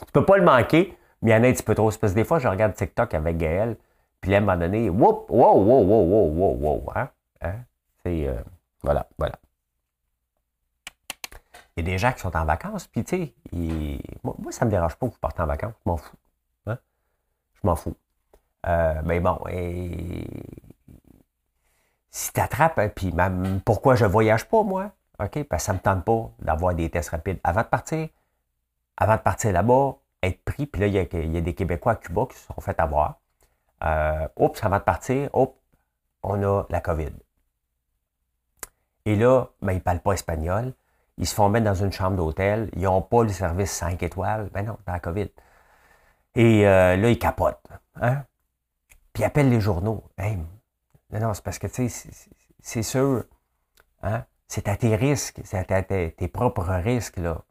tu 0.07 0.11
peux 0.11 0.25
pas 0.25 0.37
le 0.37 0.43
manquer, 0.43 0.97
mais 1.21 1.29
il 1.29 1.33
y 1.35 1.37
en 1.37 1.43
a 1.43 1.47
un 1.47 1.53
petit 1.53 1.61
peu 1.61 1.75
trop. 1.75 1.91
parce 1.91 2.13
que 2.13 2.15
des 2.15 2.23
fois, 2.23 2.39
je 2.39 2.47
regarde 2.47 2.73
TikTok 2.73 3.13
avec 3.13 3.37
Gaël, 3.37 3.77
puis 4.21 4.33
à 4.33 4.39
un 4.39 4.41
moment 4.41 4.57
donné, 4.57 4.89
whoop, 4.89 5.29
wow, 5.29 5.53
wow, 5.53 5.83
wow, 5.83 6.01
wow, 6.01 6.31
wow, 6.31 6.57
wow, 6.59 6.91
hein? 6.95 7.09
hein? 7.41 7.53
C'est, 8.03 8.27
euh, 8.27 8.41
voilà, 8.81 9.07
voilà. 9.19 9.35
Il 11.75 11.85
y 11.85 11.87
a 11.87 11.91
des 11.91 11.99
gens 11.99 12.11
qui 12.11 12.21
sont 12.21 12.35
en 12.35 12.45
vacances, 12.45 12.87
puis 12.87 13.03
tu 13.03 13.33
sais, 13.51 14.03
moi, 14.23 14.51
ça 14.51 14.65
ne 14.65 14.71
me 14.71 14.71
dérange 14.71 14.95
pas 14.95 15.05
que 15.05 15.11
vous 15.11 15.19
partez 15.19 15.43
en 15.43 15.45
vacances, 15.45 15.73
je 15.85 15.91
m'en 15.91 15.97
fous. 15.97 16.17
Hein? 16.65 16.79
Je 17.53 17.59
m'en 17.67 17.75
fous. 17.75 17.95
Euh, 18.65 18.99
mais 19.05 19.19
bon, 19.19 19.37
et... 19.47 20.25
si 22.17 22.33
tu 22.33 22.41
attrapes, 22.41 22.79
hein, 22.79 22.89
puis 22.89 23.13
pourquoi 23.63 23.93
je 23.93 24.03
voyage 24.03 24.45
pas, 24.49 24.63
moi? 24.63 24.89
OK? 25.19 25.43
Parce 25.43 25.61
que 25.61 25.65
ça 25.67 25.73
ne 25.73 25.77
me 25.77 25.83
tente 25.83 26.03
pas 26.03 26.31
d'avoir 26.39 26.73
des 26.73 26.89
tests 26.89 27.09
rapides 27.09 27.39
avant 27.43 27.61
de 27.61 27.67
partir. 27.67 28.09
Avant 28.97 29.17
de 29.17 29.21
partir 29.21 29.51
là-bas, 29.51 29.97
être 30.23 30.43
pris, 30.43 30.65
puis 30.65 30.81
là, 30.81 30.87
il 30.87 30.95
y, 30.95 31.37
a, 31.37 31.41
des 31.41 31.53
Québécois 31.53 31.91
à 31.91 31.95
Cuba 31.95 32.25
qui 32.27 32.35
se 32.35 32.47
sont 32.47 32.59
fait 32.59 32.79
avoir. 32.79 33.19
Euh, 33.83 34.27
oups, 34.35 34.63
avant 34.63 34.79
de 34.79 34.83
partir, 34.83 35.29
oups, 35.35 35.53
on 36.23 36.41
a 36.41 36.63
la 36.71 36.81
COVID. 36.81 37.13
Et 39.05 39.15
là, 39.15 39.45
ben, 39.61 39.73
ils 39.73 39.75
ne 39.75 39.81
parlent 39.81 39.99
pas 39.99 40.13
espagnol. 40.13 40.73
Ils 41.19 41.27
se 41.27 41.35
font 41.35 41.49
mettre 41.49 41.65
dans 41.65 41.75
une 41.75 41.91
chambre 41.91 42.17
d'hôtel. 42.17 42.71
Ils 42.75 42.81
n'ont 42.81 43.03
pas 43.03 43.21
le 43.21 43.29
service 43.29 43.71
5 43.71 44.01
étoiles. 44.01 44.49
Ben 44.51 44.65
non, 44.65 44.77
dans 44.87 44.93
la 44.93 44.99
COVID. 44.99 45.29
Et 46.33 46.67
euh, 46.67 46.97
là, 46.97 47.09
ils 47.11 47.19
capotent. 47.19 47.61
Hein? 48.01 48.23
Puis 49.13 49.21
ils 49.21 49.25
appellent 49.25 49.51
les 49.51 49.61
journaux. 49.61 50.03
Non, 51.11 51.19
non, 51.19 51.33
c'est 51.33 51.43
parce 51.43 51.59
que, 51.59 51.67
tu 51.67 51.89
sais, 51.89 52.09
c'est 52.61 52.83
sûr. 52.83 53.23
Hein? 54.01 54.25
C'est 54.47 54.67
à 54.67 54.77
tes 54.77 54.95
risques, 54.95 55.41
c'est 55.43 55.71
à 55.71 55.83
tes, 55.83 56.27
propres 56.27 56.73
risques, 56.83 57.17
là, 57.17 57.43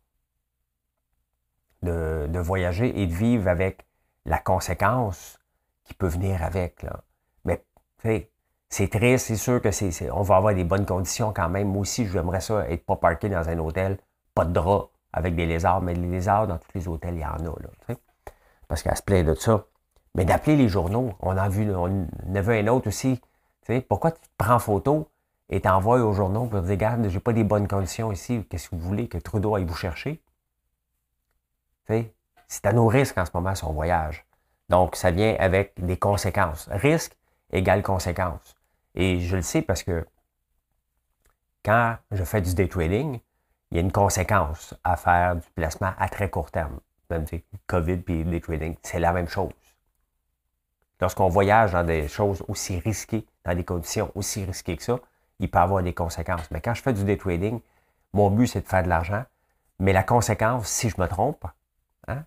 de, 1.83 2.27
de 2.29 2.39
voyager 2.39 3.01
et 3.01 3.07
de 3.07 3.15
vivre 3.15 3.49
avec 3.49 3.87
la 4.25 4.39
conséquence 4.39 5.39
qui 5.85 5.95
peut 5.95 6.09
venir 6.09 6.43
avec. 6.43 6.83
Là. 6.83 7.03
Mais, 7.45 8.31
c'est 8.69 8.89
triste, 8.89 9.27
c'est 9.27 9.37
sûr 9.37 9.63
que 9.63 9.71
c'est, 9.71 10.11
on 10.11 10.23
va 10.23 10.37
avoir 10.37 10.55
des 10.55 10.65
bonnes 10.65 10.87
conditions 10.87 11.33
quand 11.33 11.49
même. 11.49 11.69
Moi 11.69 11.83
aussi, 11.83 12.07
j'aimerais 12.07 12.41
ça 12.41 12.69
être 12.69 12.85
pas 12.85 12.97
parqué 12.97 13.29
dans 13.29 13.49
un 13.49 13.59
hôtel, 13.59 13.99
pas 14.35 14.45
de 14.45 14.53
drap 14.53 14.91
avec 15.13 15.35
des 15.35 15.47
lézards, 15.47 15.81
mais 15.81 15.95
les 15.95 16.09
lézards, 16.09 16.47
dans 16.47 16.59
tous 16.59 16.71
les 16.75 16.89
hôtels, 16.89 17.15
il 17.15 17.21
y 17.21 17.25
en 17.25 17.39
a. 17.39 17.43
Là, 17.43 17.97
parce 18.69 18.83
qu'elle 18.83 18.97
se 18.97 19.03
plaît 19.03 19.25
de 19.25 19.35
ça. 19.35 19.65
Mais 20.15 20.25
d'appeler 20.25 20.57
les 20.57 20.69
journaux, 20.69 21.15
on 21.21 21.37
a 21.37 21.49
vu, 21.49 21.73
on 21.75 22.07
en 22.29 22.35
a 22.35 22.41
vu 22.41 22.55
un 22.55 22.67
autre 22.69 22.89
aussi. 22.89 23.21
Pourquoi 23.89 24.13
tu 24.13 24.21
te 24.21 24.27
prends 24.39 24.59
photo 24.59 25.09
et 25.49 25.61
t'envoies 25.61 26.01
aux 26.03 26.13
journaux 26.13 26.47
pour 26.47 26.61
dire, 26.61 26.71
regarde, 26.71 27.09
j'ai 27.09 27.21
pas 27.21 27.33
des 27.33 27.45
bonnes 27.45 27.69
conditions 27.69 28.13
ici, 28.13 28.45
qu'est-ce 28.49 28.71
que 28.71 28.77
vous 28.77 28.81
voulez 28.81 29.09
que 29.09 29.19
Trudeau 29.19 29.55
aille 29.55 29.65
vous 29.65 29.75
chercher? 29.75 30.23
C'est 32.49 32.67
à 32.67 32.73
nos 32.73 32.87
risques 32.87 33.19
en 33.19 33.25
ce 33.25 33.31
moment 33.35 33.55
son 33.55 33.73
voyage. 33.73 34.25
Donc, 34.69 34.97
ça 34.97 35.11
vient 35.11 35.37
avec 35.39 35.75
des 35.79 35.97
conséquences. 35.97 36.69
Risque 36.71 37.17
égale 37.53 37.83
conséquence. 37.83 38.55
Et 38.95 39.21
je 39.21 39.37
le 39.37 39.43
sais 39.43 39.63
parce 39.63 39.83
que 39.83 40.07
quand 41.65 41.97
je 42.11 42.25
fais 42.25 42.41
du 42.41 42.55
day 42.55 42.69
trading, 42.69 43.21
il 43.71 43.77
y 43.77 43.79
a 43.79 43.83
une 43.83 43.93
conséquence 43.93 44.75
à 44.85 44.97
faire 44.97 45.37
du 45.37 45.49
placement 45.55 45.93
à 45.99 46.09
très 46.09 46.31
court 46.31 46.51
terme. 46.51 46.81
Même 47.11 47.25
COVID 47.67 47.99
puis 47.99 48.25
day 48.25 48.41
trading, 48.41 48.77
c'est 48.83 49.01
la 49.01 49.13
même 49.13 49.29
chose. 49.29 49.53
Lorsqu'on 51.01 51.29
voyage 51.29 51.73
dans 51.73 51.85
des 51.85 52.09
choses 52.09 52.43
aussi 52.49 52.79
risquées, 52.79 53.27
dans 53.45 53.55
des 53.55 53.65
conditions 53.65 54.11
aussi 54.15 54.45
risquées 54.45 54.77
que 54.77 54.83
ça, 54.83 54.99
il 55.39 55.51
peut 55.51 55.59
avoir 55.59 55.83
des 55.83 55.93
conséquences. 55.93 56.51
Mais 56.51 56.61
quand 56.61 56.75
je 56.75 56.83
fais 56.83 56.93
du 56.93 57.05
day 57.05 57.17
trading, 57.17 57.61
mon 58.13 58.31
but, 58.31 58.47
c'est 58.47 58.63
de 58.63 58.67
faire 58.67 58.83
de 58.83 58.89
l'argent. 58.89 59.25
Mais 59.79 59.93
la 59.93 60.03
conséquence, 60.03 60.69
si 60.69 60.89
je 60.89 60.99
me 60.99 61.07
trompe, 61.07 61.45
hein, 62.09 62.25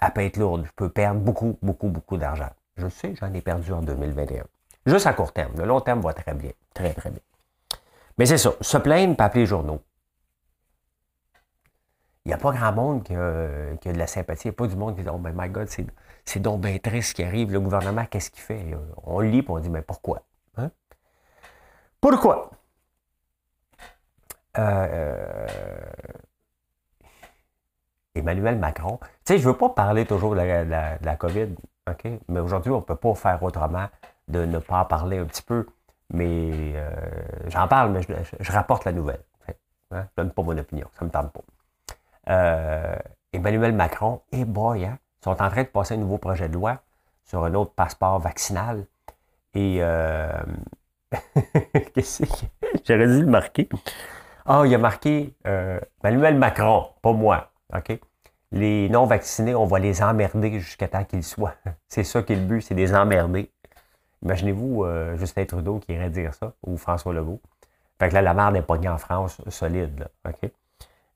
elle 0.00 0.12
peut 0.12 0.24
être 0.24 0.38
lourde. 0.38 0.64
Je 0.64 0.72
peux 0.74 0.88
perdre 0.88 1.20
beaucoup, 1.20 1.58
beaucoup, 1.60 1.88
beaucoup 1.88 2.16
d'argent. 2.16 2.48
Je 2.76 2.88
sais, 2.88 3.14
j'en 3.16 3.32
ai 3.34 3.42
perdu 3.42 3.72
en 3.72 3.82
2021. 3.82 4.44
Juste 4.86 5.06
à 5.06 5.12
court 5.12 5.32
terme. 5.32 5.52
Le 5.58 5.66
long 5.66 5.80
terme 5.80 6.00
va 6.00 6.14
très 6.14 6.32
bien. 6.32 6.52
Très, 6.72 6.94
très 6.94 7.10
bien. 7.10 7.20
Mais 8.16 8.24
c'est 8.24 8.38
ça. 8.38 8.52
Se 8.60 8.78
plaindre, 8.78 9.16
pas 9.16 9.26
appeler 9.26 9.42
les 9.42 9.46
journaux. 9.46 9.82
Il 12.24 12.28
n'y 12.28 12.34
a 12.34 12.38
pas 12.38 12.52
grand 12.52 12.72
monde 12.72 13.02
qui 13.02 13.14
a, 13.14 13.18
de 13.18 13.98
la 13.98 14.06
sympathie. 14.06 14.48
Il 14.48 14.50
n'y 14.50 14.54
a 14.54 14.56
pas 14.56 14.66
du 14.66 14.76
monde 14.76 14.96
qui 14.96 15.02
dit 15.02 15.08
Oh, 15.08 15.18
my 15.18 15.48
God, 15.50 15.68
c'est 15.68 15.86
donc 16.36 16.60
bien 16.60 16.78
triste 16.78 17.10
ce 17.10 17.14
qui 17.14 17.24
arrive. 17.24 17.52
Le 17.52 17.60
gouvernement, 17.60 18.04
qu'est-ce 18.06 18.30
qu'il 18.30 18.42
fait? 18.42 18.64
On 19.04 19.20
lit 19.20 19.38
et 19.38 19.44
on 19.48 19.58
dit 19.58 19.70
Mais 19.70 19.82
pourquoi? 19.82 20.22
Hein? 20.56 20.70
Pourquoi? 22.00 22.50
Euh, 24.58 25.46
Emmanuel 28.14 28.58
Macron. 28.58 28.98
Tu 29.24 29.34
sais, 29.34 29.38
je 29.38 29.46
ne 29.46 29.52
veux 29.52 29.58
pas 29.58 29.70
parler 29.70 30.04
toujours 30.04 30.34
de 30.34 30.40
la, 30.40 31.16
COVID? 31.16 31.54
Mais 32.28 32.40
aujourd'hui, 32.40 32.72
on 32.72 32.78
ne 32.78 32.82
peut 32.82 32.96
pas 32.96 33.14
faire 33.14 33.42
autrement 33.42 33.88
de 34.26 34.44
ne 34.44 34.58
pas 34.58 34.84
parler 34.84 35.18
un 35.18 35.24
petit 35.24 35.42
peu. 35.42 35.66
Mais 36.10 36.72
euh, 36.74 36.90
j'en 37.46 37.68
parle, 37.68 37.92
mais 37.92 38.00
je, 38.02 38.52
rapporte 38.52 38.84
la 38.84 38.92
nouvelle. 38.92 39.22
Hein? 39.48 39.54
Je 39.90 39.96
ne 39.96 40.04
donne 40.16 40.30
pas 40.32 40.42
mon 40.42 40.58
opinion, 40.58 40.88
ça 40.92 41.00
ne 41.02 41.06
me 41.06 41.12
tente 41.12 41.32
pas. 41.32 41.40
Euh, 42.30 42.96
Emmanuel 43.32 43.72
Macron 43.74 44.22
et 44.32 44.44
boy, 44.44 44.84
hein, 44.84 44.98
sont 45.36 45.42
en 45.42 45.50
train 45.50 45.62
de 45.62 45.68
passer 45.68 45.94
un 45.94 45.98
nouveau 45.98 46.18
projet 46.18 46.48
de 46.48 46.54
loi 46.54 46.82
sur 47.24 47.44
un 47.44 47.54
autre 47.54 47.72
passeport 47.72 48.18
vaccinal. 48.18 48.86
Et 49.54 49.78
euh, 49.80 50.32
qu'est-ce 51.94 52.22
que 52.22 52.46
J'aurais 52.86 53.06
dû 53.06 53.20
le 53.20 53.26
marquer. 53.26 53.68
Ah, 54.46 54.62
il 54.64 54.74
a 54.74 54.78
marqué 54.78 55.34
Emmanuel 55.44 56.36
Macron, 56.36 56.86
pas 57.02 57.12
moi. 57.12 57.50
Les 58.50 58.88
non-vaccinés, 58.88 59.54
on 59.54 59.66
va 59.66 59.78
les 59.78 60.02
emmerder 60.02 60.58
jusqu'à 60.58 60.88
temps 60.88 61.04
qu'ils 61.04 61.22
soient. 61.24 61.54
C'est 61.88 62.04
ça 62.04 62.22
qui 62.22 62.32
est 62.32 62.36
le 62.36 62.46
but, 62.46 62.62
c'est 62.62 62.74
les 62.74 62.94
emmerder. 62.94 63.50
Imaginez-vous 64.22 64.84
euh, 64.84 65.16
Justin 65.16 65.44
Trudeau 65.44 65.78
qui 65.78 65.92
irait 65.92 66.10
dire 66.10 66.34
ça, 66.34 66.54
ou 66.66 66.76
François 66.76 67.12
Legault. 67.12 67.40
Fait 67.98 68.08
que 68.08 68.14
là, 68.14 68.22
la 68.22 68.34
merde 68.34 68.56
est 68.56 68.62
pognée 68.62 68.88
en 68.88 68.98
France, 68.98 69.40
solide. 69.48 70.08
OK? 70.26 70.50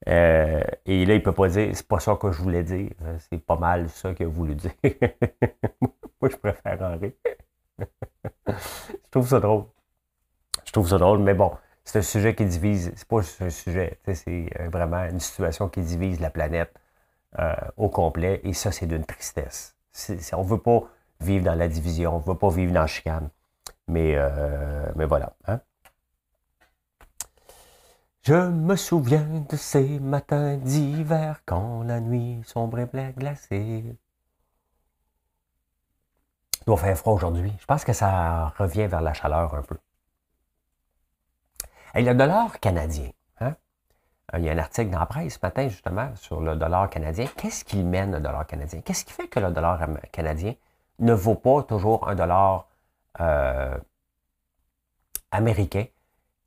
Euh, 0.08 0.62
et 0.86 1.04
là, 1.06 1.14
il 1.14 1.18
ne 1.18 1.22
peut 1.24 1.32
pas 1.32 1.48
dire, 1.48 1.70
c'est 1.74 1.86
pas 1.86 2.00
ça 2.00 2.16
que 2.16 2.32
je 2.32 2.42
voulais 2.42 2.64
dire. 2.64 2.90
C'est 3.30 3.38
pas 3.38 3.56
mal 3.56 3.88
ça 3.88 4.14
qu'il 4.14 4.26
a 4.26 4.28
voulu 4.28 4.54
dire. 4.54 4.72
Moi, 6.20 6.30
je 6.30 6.36
préfère 6.36 6.82
en 6.82 6.98
rire. 6.98 7.12
je 8.48 9.10
trouve 9.10 9.28
ça 9.28 9.40
drôle. 9.40 9.64
Je 10.64 10.72
trouve 10.72 10.88
ça 10.88 10.98
drôle, 10.98 11.18
mais 11.20 11.34
bon, 11.34 11.52
c'est 11.84 11.98
un 11.98 12.02
sujet 12.02 12.34
qui 12.34 12.44
divise. 12.44 12.92
C'est 12.96 13.08
pas 13.08 13.20
juste 13.20 13.42
un 13.42 13.50
sujet, 13.50 13.98
c'est 14.12 14.48
euh, 14.60 14.68
vraiment 14.68 15.04
une 15.04 15.20
situation 15.20 15.68
qui 15.68 15.82
divise 15.82 16.20
la 16.20 16.30
planète 16.30 16.72
euh, 17.38 17.54
au 17.76 17.88
complet. 17.88 18.40
Et 18.44 18.52
ça, 18.52 18.72
c'est 18.72 18.86
d'une 18.86 19.04
tristesse. 19.04 19.76
on 20.32 20.42
ne 20.42 20.48
veut 20.48 20.58
pas 20.58 20.84
vivre 21.20 21.44
dans 21.44 21.54
la 21.54 21.68
division, 21.68 22.16
on 22.16 22.18
ne 22.20 22.24
veut 22.24 22.38
pas 22.38 22.50
vivre 22.50 22.72
dans 22.72 22.80
la 22.80 22.86
chicane. 22.86 23.28
Mais, 23.88 24.16
mais 24.96 25.04
voilà. 25.04 25.34
Hein? 25.46 25.60
Je 28.24 28.35
me 28.35 28.76
souviens 28.76 29.44
de 29.50 29.56
ces 29.56 29.98
matins 29.98 30.56
d'hiver 30.56 31.40
quand 31.44 31.82
la 31.82 31.98
nuit 31.98 32.40
sombre 32.44 32.78
et 32.78 32.88
glacée. 33.18 33.96
Il 36.61 36.64
doit 36.66 36.76
faire 36.76 36.96
froid 36.96 37.14
aujourd'hui. 37.14 37.52
Je 37.58 37.66
pense 37.66 37.85
que 37.85 37.92
ça 37.92 38.54
revient 38.56 38.87
vers 38.87 39.00
la 39.00 39.12
chaleur 39.12 39.52
un 39.52 39.62
peu. 39.62 39.76
Et 41.96 42.02
le 42.02 42.14
dollar 42.14 42.61
canadien. 42.61 43.11
Hein? 43.40 43.56
Il 44.35 44.44
y 44.44 44.48
a 44.48 44.52
un 44.52 44.58
article 44.58 44.90
dans 44.90 45.00
la 45.00 45.06
presse 45.06 45.35
ce 45.35 45.38
matin, 45.42 45.66
justement, 45.66 46.14
sur 46.14 46.40
le 46.40 46.54
dollar 46.54 46.88
canadien. 46.90 47.26
Qu'est-ce 47.37 47.64
qui 47.64 47.82
mène 47.82 48.12
le 48.12 48.20
dollar 48.20 48.46
canadien? 48.46 48.82
Qu'est-ce 48.82 49.04
qui 49.04 49.12
fait 49.12 49.26
que 49.26 49.40
le 49.40 49.50
dollar 49.50 49.80
canadien 50.12 50.54
ne 51.00 51.12
vaut 51.12 51.35
pas 51.35 51.64
toujours 51.64 52.08
un 52.08 52.14
dollar 52.14 52.68
euh, 53.18 53.76
américain? 55.32 55.87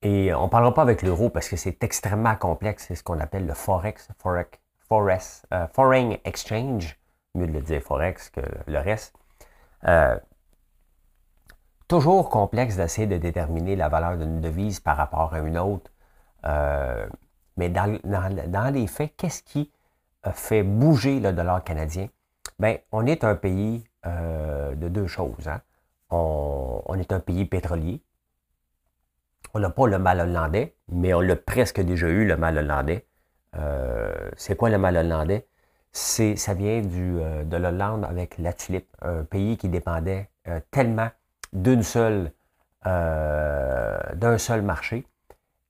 Et 0.06 0.36
on 0.36 0.44
ne 0.44 0.50
parlera 0.50 0.72
pas 0.72 0.84
avec 0.84 1.02
l'euro 1.02 1.32
parce 1.32 1.50
que 1.50 1.56
c'est 1.56 1.84
extrêmement 1.84 2.36
complexe. 2.36 2.86
C'est 2.88 2.94
ce 2.94 3.02
qu'on 3.02 3.20
appelle 3.20 3.48
le 3.48 3.56
Forex, 3.56 4.08
Forex, 4.20 4.60
Forex 4.88 5.48
euh, 5.52 5.66
Foreign 5.70 6.18
Exchange. 6.26 7.00
Mieux 7.34 7.48
de 7.48 7.54
le 7.54 7.62
dire 7.62 7.82
Forex 7.82 8.30
que 8.30 8.42
le 8.68 8.78
reste. 8.78 9.16
Euh, 9.88 10.16
toujours 11.88 12.30
complexe 12.30 12.76
d'essayer 12.76 13.08
de 13.08 13.18
déterminer 13.18 13.76
la 13.76 13.90
valeur 13.90 14.16
d'une 14.16 14.42
devise 14.42 14.80
par 14.80 14.96
rapport 14.96 15.34
à 15.34 15.40
une 15.40 15.58
autre. 15.58 15.90
Euh, 16.46 17.08
mais 17.58 17.70
dans, 17.70 18.72
les 18.72 18.86
faits, 18.86 19.16
qu'est-ce 19.18 19.42
qui 19.42 19.72
fait 20.34 20.62
bouger 20.62 21.20
le 21.20 21.34
dollar 21.34 21.64
canadien? 21.64 22.10
Bien, 22.60 22.78
on 22.92 23.08
est 23.08 23.24
un 23.24 23.34
pays 23.34 23.88
de 24.04 24.88
deux 24.88 25.08
choses. 25.08 25.48
Hein. 25.48 25.62
on, 26.12 26.96
est 27.00 27.12
un 27.12 27.20
pays 27.20 27.46
pétrolier, 27.46 28.04
on 29.54 29.60
n'a 29.60 29.70
pas 29.70 29.88
le 29.88 30.00
mal 30.00 30.20
hollandais, 30.20 30.76
mais 30.90 31.14
on 31.14 31.22
l'a 31.22 31.36
presque 31.36 31.80
déjà 31.82 32.08
eu, 32.08 32.26
le 32.26 32.38
mal 32.38 32.58
hollandais. 32.58 33.06
Euh, 33.58 34.14
c'est 34.36 34.56
quoi 34.56 34.70
le 34.70 34.78
mal 34.78 34.98
hollandais? 34.98 35.48
C'est, 35.92 36.36
ça 36.36 36.54
vient 36.54 36.82
du, 36.82 37.20
euh, 37.20 37.44
de 37.46 37.56
l'Hollande 37.56 38.04
avec 38.04 38.38
la 38.38 38.52
tulipe, 38.52 38.90
un 39.02 39.24
pays 39.24 39.56
qui 39.56 39.70
dépendait 39.70 40.30
euh, 40.48 40.60
tellement 40.72 41.10
d'une 41.54 41.84
seule, 41.84 42.32
d'un 42.84 44.38
seul 44.38 44.62
marché 44.62 45.08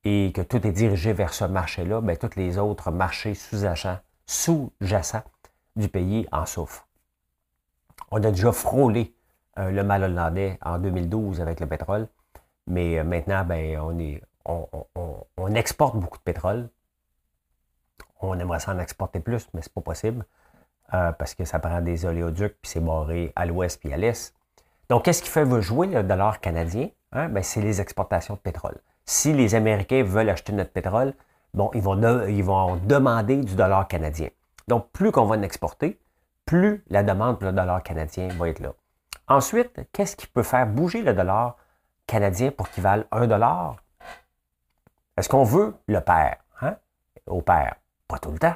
et 0.03 0.33
que 0.35 0.41
tout 0.41 0.67
est 0.67 0.71
dirigé 0.71 1.13
vers 1.13 1.33
ce 1.33 1.45
marché-là, 1.45 2.01
bien, 2.01 2.15
tous 2.15 2.35
les 2.35 2.57
autres 2.57 2.91
marchés 2.91 3.35
sous-jacents, 3.35 3.99
sous-jacents 4.25 5.23
du 5.77 5.87
pays 5.87 6.27
en 6.33 6.45
souffrent. 6.45 6.87
On 8.11 8.21
a 8.21 8.31
déjà 8.31 8.51
frôlé 8.51 9.15
le 9.55 9.81
mal 9.83 10.03
hollandais 10.03 10.59
en 10.61 10.77
2012 10.77 11.39
avec 11.39 11.61
le 11.61 11.67
pétrole. 11.67 12.09
Mais 12.67 12.99
euh, 12.99 13.03
maintenant, 13.03 13.43
ben, 13.43 13.79
on, 14.45 15.55
exporte 15.55 15.95
beaucoup 15.95 16.17
de 16.17 16.23
pétrole. 16.23 16.69
On 18.21 18.37
aimerait 18.39 18.59
s'en 18.59 18.79
exporter 18.79 19.19
plus, 19.19 19.47
mais 19.53 19.61
ce 19.61 19.69
n'est 19.69 19.73
pas 19.73 19.81
possible 19.81 20.25
euh, 20.93 21.11
parce 21.11 21.35
que 21.35 21.45
ça 21.45 21.59
prend 21.59 21.81
des 21.81 22.05
oléoducs, 22.05 22.57
puis 22.61 22.71
c'est 22.71 22.83
barré 22.83 23.31
à 23.35 23.45
l'ouest 23.45 23.79
puis 23.79 23.93
à 23.93 23.97
l'est. 23.97 24.33
Donc, 24.89 25.05
qu'est-ce 25.05 25.23
qui 25.23 25.29
fait 25.29 25.45
jouer 25.61 25.87
le 25.87 26.03
dollar 26.03 26.39
canadien? 26.39 26.89
Hein? 27.11 27.29
Ben, 27.29 27.43
c'est 27.43 27.61
les 27.61 27.81
exportations 27.81 28.35
de 28.35 28.39
pétrole. 28.39 28.79
Si 29.05 29.33
les 29.33 29.55
Américains 29.55 30.03
veulent 30.03 30.29
acheter 30.29 30.53
notre 30.53 30.71
pétrole, 30.71 31.13
bon, 31.53 31.69
ils 31.73 31.81
vont, 31.81 32.25
ils 32.27 32.43
vont 32.43 32.75
demander 32.77 33.37
du 33.37 33.55
dollar 33.55 33.87
canadien. 33.87 34.29
Donc, 34.67 34.89
plus 34.91 35.11
qu'on 35.11 35.25
va 35.25 35.35
en 35.35 35.41
exporter, 35.41 35.99
plus 36.45 36.83
la 36.89 37.03
demande 37.03 37.37
pour 37.37 37.47
le 37.47 37.53
dollar 37.53 37.81
canadien 37.83 38.27
va 38.29 38.49
être 38.49 38.59
là. 38.59 38.73
Ensuite, 39.27 39.79
qu'est-ce 39.91 40.15
qui 40.15 40.27
peut 40.27 40.43
faire 40.43 40.67
bouger 40.67 41.01
le 41.01 41.13
dollar? 41.13 41.57
Canadien 42.07 42.51
pour 42.51 42.69
qu'il 42.69 42.83
valent 42.83 43.05
1 43.11 43.27
dollar? 43.27 43.77
Est-ce 45.17 45.29
qu'on 45.29 45.43
veut 45.43 45.75
le 45.87 46.01
père? 46.01 46.37
Hein? 46.61 46.75
Au 47.27 47.41
père? 47.41 47.75
Pas 48.07 48.19
tout 48.19 48.31
le 48.31 48.39
temps. 48.39 48.55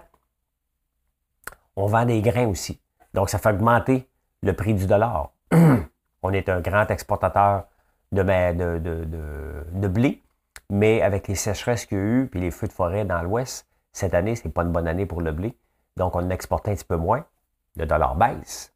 On 1.75 1.87
vend 1.87 2.05
des 2.05 2.21
grains 2.21 2.47
aussi. 2.47 2.79
Donc, 3.13 3.29
ça 3.29 3.39
fait 3.39 3.49
augmenter 3.49 4.07
le 4.41 4.53
prix 4.53 4.73
du 4.73 4.85
dollar. 4.85 5.31
On 6.21 6.33
est 6.33 6.49
un 6.49 6.59
grand 6.59 6.85
exportateur 6.91 7.65
de, 8.11 8.21
de, 9.71 9.87
blé, 9.87 10.21
mais 10.69 11.01
avec 11.01 11.27
les 11.27 11.35
sécheresses 11.35 11.85
qu'il 11.85 11.97
y 11.97 12.01
a 12.01 12.03
eu 12.03 12.29
et 12.33 12.39
les 12.39 12.51
feux 12.51 12.67
de 12.67 12.73
forêt 12.73 13.05
dans 13.05 13.21
l'Ouest, 13.21 13.67
cette 13.93 14.13
année, 14.13 14.35
ce 14.35 14.45
n'est 14.45 14.53
pas 14.53 14.63
une 14.63 14.71
bonne 14.71 14.87
année 14.87 15.05
pour 15.05 15.21
le 15.21 15.31
blé. 15.31 15.57
Donc, 15.95 16.15
on 16.15 16.29
exporte 16.29 16.67
un 16.67 16.75
petit 16.75 16.85
peu 16.85 16.97
moins. 16.97 17.25
Le 17.77 17.85
dollar 17.85 18.15
baisse. 18.15 18.73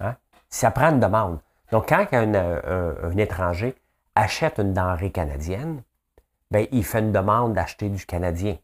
Hein? 0.00 0.14
Ça 0.48 0.70
prend 0.70 0.90
une 0.90 1.00
demande. 1.00 1.40
Donc, 1.72 1.88
quand 1.88 2.06
un 2.12 3.16
étranger 3.16 3.74
achète 4.14 4.58
une 4.58 4.72
denrée 4.72 5.10
canadienne, 5.10 5.82
ben, 6.50 6.66
il 6.72 6.84
fait 6.84 7.00
une 7.00 7.12
demande 7.12 7.54
d'acheter 7.54 7.88
du 7.88 8.06
canadien. 8.06 8.56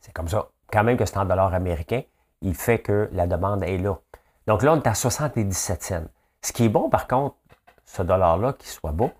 C'est 0.00 0.12
comme 0.12 0.28
ça. 0.28 0.48
Quand 0.70 0.84
même 0.84 0.96
que 0.96 1.04
c'est 1.04 1.18
en 1.18 1.24
dollars 1.24 1.54
américains, 1.54 2.02
il 2.40 2.54
fait 2.54 2.80
que 2.80 3.08
la 3.12 3.26
demande 3.26 3.62
est 3.62 3.78
là. 3.78 3.98
Donc 4.46 4.62
là, 4.62 4.72
on 4.74 4.76
est 4.76 4.86
à 4.86 4.94
77 4.94 5.82
cents. 5.82 6.04
Ce 6.42 6.52
qui 6.52 6.64
est 6.64 6.68
bon, 6.68 6.90
par 6.90 7.08
contre, 7.08 7.36
ce 7.84 8.02
dollar-là, 8.02 8.52
qu'il 8.52 8.68
soit 8.68 8.92
beau, 8.92 9.10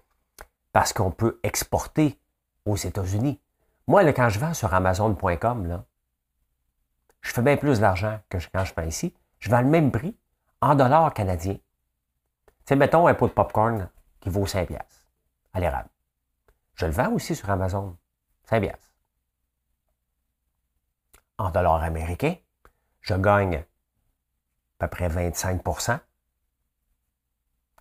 parce 0.73 0.93
qu'on 0.93 1.11
peut 1.11 1.40
exporter 1.43 2.19
aux 2.67 2.77
États-Unis. 2.77 3.40
Moi, 3.87 4.03
là, 4.03 4.12
quand 4.12 4.29
je 4.29 4.38
vends 4.38 4.55
sur 4.55 4.73
Amazon.com, 4.75 5.83
je 7.21 7.33
fais 7.33 7.43
bien 7.43 7.57
plus 7.57 7.81
d'argent 7.81 8.19
que 8.29 8.38
quand 8.53 8.64
je 8.64 8.75
vends 8.75 8.83
ici. 8.83 9.14
Je 9.38 9.51
vends 9.51 9.61
le 9.61 9.69
même 9.69 9.90
prix 9.90 10.17
en 10.61 10.75
dollars 10.75 11.12
canadiens. 11.12 11.55
Tu 11.55 11.62
sais, 12.67 12.77
mettons 12.77 13.07
un 13.07 13.14
pot 13.14 13.29
de 13.29 13.33
popcorn 13.33 13.88
qui 14.25 14.31
vaut 14.31 14.47
5 14.47 14.69
piastres 14.69 15.07
à 15.53 15.61
l'érable. 15.61 15.91
Je 16.77 16.87
le 16.87 16.93
vends 16.93 17.13
aussi 17.13 17.37
sur 17.37 17.49
Amazon. 17.51 17.97
5 18.45 18.61
piastres. 18.63 18.93
En 21.37 21.51
dollars 21.51 21.83
américains, 21.83 22.35
je 23.03 23.15
gagne 23.15 23.65
à 24.79 24.89
peu 24.89 24.89
près 24.89 25.09
25% 25.09 25.99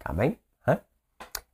quand 0.04 0.14
même. 0.14 0.36
Hein? 0.68 0.80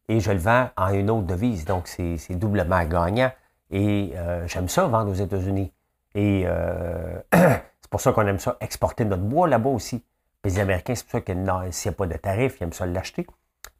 Et 0.07 0.19
je 0.19 0.31
le 0.31 0.39
vends 0.39 0.71
en 0.75 0.91
une 0.91 1.11
autre 1.11 1.27
devise. 1.27 1.65
Donc, 1.65 1.87
c'est 1.87 2.35
doublement 2.35 2.83
gagnant. 2.85 3.31
Et 3.69 4.13
euh, 4.15 4.47
j'aime 4.47 4.69
ça 4.69 4.87
vendre 4.87 5.11
aux 5.11 5.15
États-Unis. 5.15 5.71
Et 6.15 6.43
euh, 6.47 7.21
c'est 7.33 7.89
pour 7.91 8.01
ça 8.01 8.11
qu'on 8.11 8.25
aime 8.25 8.39
ça 8.39 8.57
exporter 8.59 9.05
notre 9.05 9.21
bois 9.21 9.47
là-bas 9.47 9.69
aussi. 9.69 10.03
les 10.43 10.57
Américains, 10.57 10.95
c'est 10.95 11.03
pour 11.03 11.11
ça 11.11 11.21
que 11.21 11.33
s'il 11.71 11.91
n'y 11.91 11.95
a 11.95 11.97
pas 11.97 12.07
de 12.07 12.17
tarif, 12.17 12.59
ils 12.59 12.63
aiment 12.63 12.73
ça 12.73 12.87
l'acheter 12.87 13.27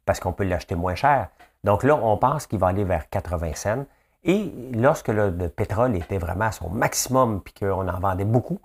parce 0.04 0.20
qu'on 0.20 0.32
peut 0.32 0.44
l'acheter 0.44 0.74
moins 0.74 0.94
cher. 0.94 1.28
Donc 1.64 1.82
là, 1.82 1.96
on 1.96 2.16
pense 2.16 2.46
qu'il 2.46 2.58
va 2.58 2.68
aller 2.68 2.84
vers 2.84 3.08
80 3.08 3.54
cents. 3.54 3.86
Et 4.24 4.52
lorsque 4.74 5.08
le, 5.08 5.30
pétrole 5.48 5.96
était 5.96 6.18
vraiment 6.18 6.46
à 6.46 6.52
son 6.52 6.68
maximum 6.70 7.40
puis 7.42 7.54
qu'on 7.54 7.88
en 7.88 8.00
vendait 8.00 8.24
beaucoup, 8.24 8.58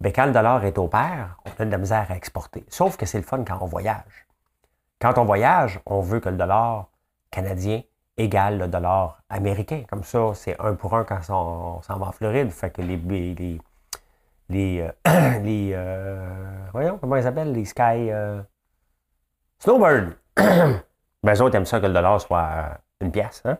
bien, 0.00 0.12
quand 0.12 0.26
le 0.26 0.32
dollar 0.32 0.64
est 0.64 0.78
au 0.78 0.88
pair, 0.88 1.36
on 1.44 1.62
a 1.62 1.64
de 1.64 1.70
la 1.70 1.78
misère 1.78 2.06
à 2.10 2.16
exporter. 2.16 2.64
Sauf 2.68 2.96
que 2.96 3.06
c'est 3.06 3.18
le 3.18 3.24
fun 3.24 3.44
quand 3.44 3.58
on 3.60 3.66
voyage. 3.66 4.26
Quand 5.00 5.18
on 5.18 5.24
voyage, 5.24 5.80
on 5.86 6.00
veut 6.00 6.20
que 6.20 6.28
le 6.28 6.36
dollar 6.36 6.88
canadien 7.30 7.82
égale 8.20 8.58
le 8.58 8.68
dollar 8.68 9.22
américain. 9.28 9.82
Comme 9.88 10.04
ça, 10.04 10.32
c'est 10.34 10.60
un 10.60 10.74
pour 10.74 10.94
un 10.94 11.04
quand 11.04 11.20
on, 11.30 11.82
s'en 11.82 11.98
va 11.98 12.06
en 12.06 12.12
Floride. 12.12 12.50
Fait 12.50 12.70
que 12.70 12.82
les. 12.82 12.96
les, 12.96 13.58
les, 14.48 14.80
euh, 14.80 14.90
euh, 15.06 16.66
voyons, 16.72 16.98
comment 16.98 17.16
ils 17.16 17.22
s'appellent? 17.22 17.52
Les 17.52 17.64
Sky. 17.64 18.10
Euh. 18.10 18.42
ben, 21.22 21.34
eux 21.34 21.42
autres 21.42 21.54
aiment 21.56 21.66
ça 21.66 21.80
que 21.80 21.86
le 21.86 21.92
dollar 21.92 22.20
soit 22.20 22.42
euh, 22.42 22.74
une 23.00 23.12
pièce. 23.12 23.42
Hein? 23.44 23.58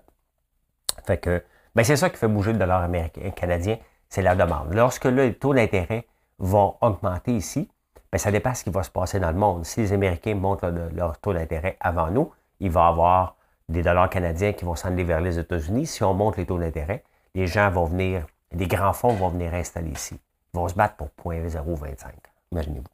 Fait 1.06 1.18
que, 1.18 1.42
ben, 1.74 1.84
c'est 1.84 1.96
ça 1.96 2.10
qui 2.10 2.16
fait 2.16 2.28
bouger 2.28 2.52
le 2.52 2.58
dollar 2.58 2.82
américain, 2.82 3.30
canadien, 3.30 3.78
c'est 4.08 4.22
la 4.22 4.34
demande. 4.34 4.72
Lorsque 4.74 5.04
les 5.04 5.34
taux 5.34 5.54
d'intérêt 5.54 6.06
vont 6.38 6.76
augmenter 6.80 7.32
ici, 7.32 7.68
ben, 8.10 8.18
ça 8.18 8.30
dépend 8.30 8.54
ce 8.54 8.64
qui 8.64 8.70
va 8.70 8.82
se 8.82 8.90
passer 8.90 9.20
dans 9.20 9.30
le 9.30 9.36
monde. 9.36 9.64
Si 9.64 9.80
les 9.80 9.92
Américains 9.92 10.34
montent 10.34 10.64
leur 10.64 11.18
taux 11.18 11.32
d'intérêt 11.32 11.76
avant 11.80 12.10
nous, 12.10 12.32
il 12.58 12.70
va 12.70 12.86
y 12.86 12.88
avoir 12.88 13.36
des 13.68 13.82
dollars 13.82 14.10
canadiens 14.10 14.52
qui 14.52 14.64
vont 14.64 14.74
s'en 14.74 14.88
aller 14.88 15.04
vers 15.04 15.20
les 15.20 15.38
États-Unis. 15.38 15.86
Si 15.86 16.02
on 16.02 16.12
monte 16.12 16.36
les 16.36 16.46
taux 16.46 16.58
d'intérêt, 16.58 17.04
les 17.34 17.46
gens 17.46 17.70
vont 17.70 17.84
venir, 17.84 18.26
des 18.52 18.66
grands 18.66 18.92
fonds 18.92 19.14
vont 19.14 19.28
venir 19.28 19.54
installer 19.54 19.90
ici. 19.90 20.18
Ils 20.52 20.56
vont 20.56 20.66
se 20.66 20.74
battre 20.74 20.96
pour 20.96 21.08
0,025. 21.32 22.12
Imaginez-vous. 22.50 22.84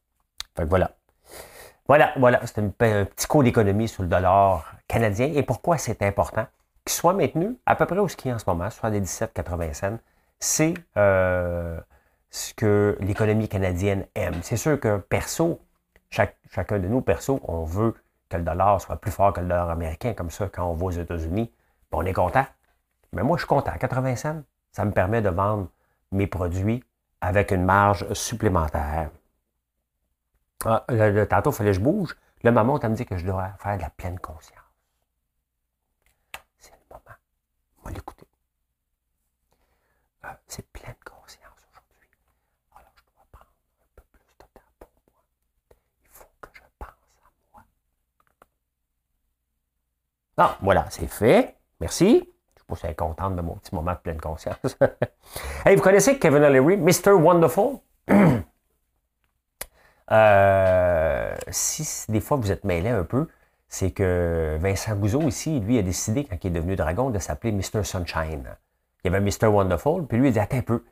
Fait 0.55 0.65
que 0.65 0.69
voilà. 0.69 0.91
Voilà, 1.89 2.13
voilà, 2.17 2.41
c'est 2.47 2.59
un 2.59 2.69
petit 2.69 3.27
cours 3.27 3.43
d'économie 3.43 3.89
sur 3.89 4.03
le 4.03 4.09
dollar 4.09 4.75
canadien. 4.89 5.33
Et 5.35 5.43
pourquoi 5.43 5.79
c'est 5.79 6.03
important? 6.03 6.47
qui 6.87 6.95
soit 6.95 7.13
maintenu 7.13 7.59
à 7.67 7.75
peu 7.75 7.85
près 7.85 7.99
au 7.99 8.09
ski 8.09 8.33
en 8.33 8.39
ce 8.39 8.45
moment, 8.47 8.71
soit 8.71 8.91
des 8.91 9.01
17,80 9.03 9.75
cents, 9.75 9.99
c'est 10.39 10.75
euh, 10.97 11.79
ce 12.31 12.55
que 12.55 12.97
l'économie 13.01 13.49
canadienne 13.49 14.07
aime. 14.15 14.37
C'est 14.43 14.57
sûr 14.57 14.79
que 14.81 14.99
perso, 14.99 15.61
chacun 16.09 16.79
de 16.79 16.87
nous, 16.87 17.03
perso, 17.03 17.41
on 17.43 17.65
veut 17.65 17.95
que 18.29 18.37
le 18.37 18.45
dollar 18.45 18.81
soit 18.81 18.97
plus 18.97 19.11
fort 19.11 19.33
que 19.33 19.41
le 19.41 19.49
dollar 19.49 19.69
américain, 19.69 20.15
comme 20.15 20.31
ça, 20.31 20.49
quand 20.49 20.65
on 20.65 20.75
va 20.75 20.87
aux 20.87 20.91
États-Unis, 20.93 21.53
ben, 21.91 21.99
on 21.99 22.07
est 22.07 22.13
content. 22.13 22.47
Mais 23.13 23.23
moi, 23.23 23.37
je 23.37 23.43
suis 23.43 23.49
content. 23.49 23.73
80 23.79 24.17
cents, 24.17 24.43
ça 24.71 24.85
me 24.85 24.93
permet 24.93 25.23
de 25.23 25.29
vendre 25.29 25.69
mes 26.13 26.29
produits 26.29 26.85
avec 27.21 27.51
une 27.51 27.65
marge 27.65 28.13
supplémentaire. 28.13 29.11
Ah, 30.65 30.85
tantôt, 31.29 31.51
il 31.51 31.55
fallait 31.55 31.71
que 31.71 31.77
je 31.77 31.81
bouge. 31.81 32.17
Le 32.43 32.51
maman, 32.51 32.79
elle 32.81 32.91
me 32.91 32.97
dit 32.97 33.07
que 33.07 33.17
je 33.17 33.27
dois 33.27 33.51
faire 33.59 33.77
de 33.77 33.83
la 33.83 33.91
pleine 33.91 34.19
conscience. 34.19 34.61
C'est 36.59 36.73
le 36.73 36.79
moment. 36.91 37.17
On 37.83 37.89
va 37.89 37.95
l'écouter. 37.95 38.27
Euh, 40.25 40.29
c'est 40.47 40.67
pleine 40.73 40.95
conscience 41.05 41.53
aujourd'hui. 41.71 42.11
Alors, 42.75 42.91
je 42.95 43.03
dois 43.03 43.27
prendre 43.33 43.51
un 43.81 43.87
peu 43.97 44.03
plus 44.13 44.23
de 44.23 44.45
temps 44.45 44.61
pour 44.79 44.91
moi. 45.07 45.21
Il 46.05 46.11
faut 46.11 46.29
que 46.41 46.49
je 46.53 46.63
pense 46.79 46.89
à 46.89 47.31
moi. 47.53 47.65
Ah, 50.39 50.57
voilà, 50.63 50.87
c'est 50.91 51.07
fait. 51.07 51.57
Merci. 51.81 52.33
Je 52.69 52.75
suis 52.75 52.95
contente 52.97 53.37
de 53.37 53.43
mon 53.43 53.55
petit 53.57 53.75
moment 53.75 53.93
de 53.93 53.99
pleine 53.99 54.21
conscience. 54.21 54.77
hey, 55.65 55.77
vous 55.77 55.83
connaissez 55.83 56.19
Kevin 56.19 56.43
O'Leary, 56.43 56.77
Mr. 56.77 57.13
Wonderful? 57.13 57.81
Euh, 60.11 61.35
si 61.51 62.11
des 62.11 62.21
fois 62.21 62.37
vous 62.37 62.53
êtes 62.53 62.65
mêlé 62.65 62.91
un 62.91 63.05
peu, 63.05 63.29
c'est 63.69 63.91
que 63.91 64.57
Vincent 64.61 64.95
Gouzeau 64.97 65.23
ici, 65.23 65.61
lui, 65.61 65.79
a 65.79 65.83
décidé, 65.83 66.25
quand 66.25 66.37
il 66.43 66.49
est 66.49 66.51
devenu 66.51 66.77
dragon, 66.77 67.11
de 67.11 67.19
s'appeler 67.19 67.53
Mr. 67.53 67.83
Sunshine. 67.83 68.45
Il 69.05 69.13
y 69.13 69.15
avait 69.15 69.21
Mr. 69.21 69.47
Wonderful, 69.47 70.07
puis 70.07 70.19
lui, 70.19 70.29
il 70.29 70.33
dit 70.33 70.39
Attends 70.39 70.59
un 70.59 70.63
peu, 70.63 70.85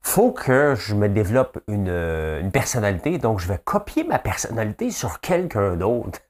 faut 0.00 0.32
que 0.32 0.74
je 0.74 0.94
me 0.94 1.08
développe 1.08 1.58
une, 1.68 1.88
une 1.88 2.50
personnalité, 2.50 3.18
donc 3.18 3.40
je 3.40 3.48
vais 3.48 3.58
copier 3.58 4.04
ma 4.04 4.18
personnalité 4.18 4.90
sur 4.90 5.20
quelqu'un 5.20 5.76
d'autre. 5.76 6.20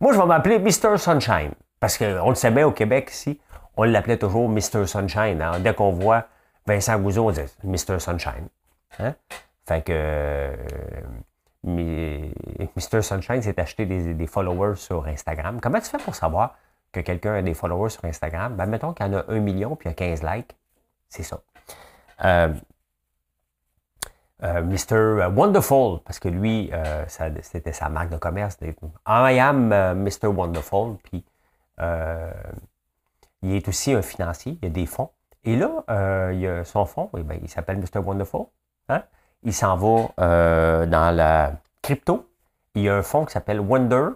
Moi, 0.00 0.12
je 0.12 0.18
vais 0.18 0.26
m'appeler 0.26 0.58
Mr. 0.58 0.96
Sunshine. 0.96 1.52
Parce 1.80 1.96
qu'on 1.98 2.28
le 2.28 2.34
sait 2.34 2.50
bien 2.50 2.66
au 2.66 2.72
Québec 2.72 3.10
ici, 3.12 3.40
on 3.76 3.84
l'appelait 3.84 4.18
toujours 4.18 4.48
Mr. 4.48 4.86
Sunshine. 4.86 5.40
Hein. 5.40 5.60
Dès 5.60 5.74
qu'on 5.74 5.90
voit 5.90 6.26
Vincent 6.66 6.98
Gouzeau, 6.98 7.28
on 7.28 7.30
dit 7.30 7.40
Mr. 7.62 8.00
Sunshine. 8.00 8.48
Hein? 8.98 9.14
Fait 9.68 9.82
que 9.82 9.92
euh, 9.94 10.56
Mr. 11.62 13.02
Sunshine 13.02 13.42
s'est 13.42 13.60
acheté 13.60 13.84
des, 13.84 14.26
followers 14.26 14.76
sur 14.76 15.06
Instagram. 15.06 15.60
Comment 15.60 15.78
tu 15.78 15.90
fais 15.90 15.98
pour 15.98 16.14
savoir 16.14 16.56
que 16.90 17.00
quelqu'un 17.00 17.34
a 17.34 17.42
des 17.42 17.52
followers 17.52 17.90
sur 17.90 18.02
Instagram? 18.06 18.56
Ben, 18.56 18.64
mettons 18.64 18.94
qu'il 18.94 19.04
y 19.04 19.10
en 19.10 19.18
a 19.18 19.24
un 19.28 19.40
million 19.40 19.76
puis 19.76 19.88
il 19.88 19.90
y 19.90 19.92
a 19.92 19.94
15 19.94 20.22
likes. 20.22 20.56
C'est 21.10 21.22
ça. 21.22 21.42
Euh, 22.24 22.54
euh, 24.42 24.62
Mr. 24.62 25.26
Wonderful, 25.36 26.00
parce 26.02 26.18
que 26.18 26.30
lui, 26.30 26.70
c'était 27.42 27.74
sa 27.74 27.90
marque 27.90 28.08
de 28.08 28.16
commerce. 28.16 28.56
I 29.06 29.38
am 29.38 29.68
Mr. 30.02 30.28
Wonderful, 30.28 30.96
puis 31.02 31.26
il 33.42 33.54
est 33.54 33.68
aussi 33.68 33.92
un 33.92 34.00
financier, 34.00 34.58
il 34.62 34.66
a 34.66 34.70
des 34.70 34.86
fonds. 34.86 35.10
Et 35.44 35.56
là, 35.56 36.30
il 36.32 36.46
a 36.46 36.64
son 36.64 36.86
fonds, 36.86 37.10
eh 37.18 37.22
ben, 37.22 37.38
il 37.42 37.50
s'appelle 37.50 37.76
Mr. 37.76 37.98
Wonderful. 37.98 38.46
Hein? 38.88 39.02
Il 39.42 39.54
s'en 39.54 39.76
va 39.76 40.08
euh, 40.20 40.86
dans 40.86 41.14
la 41.14 41.52
crypto. 41.82 42.28
Il 42.74 42.82
y 42.82 42.88
a 42.88 42.96
un 42.96 43.02
fonds 43.02 43.24
qui 43.24 43.32
s'appelle 43.32 43.60
Wonder, 43.60 44.08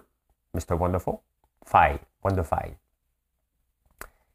Mr. 0.53 0.75
Wonderful, 0.75 1.15
File, 1.65 1.99
WonderFile. 2.23 2.75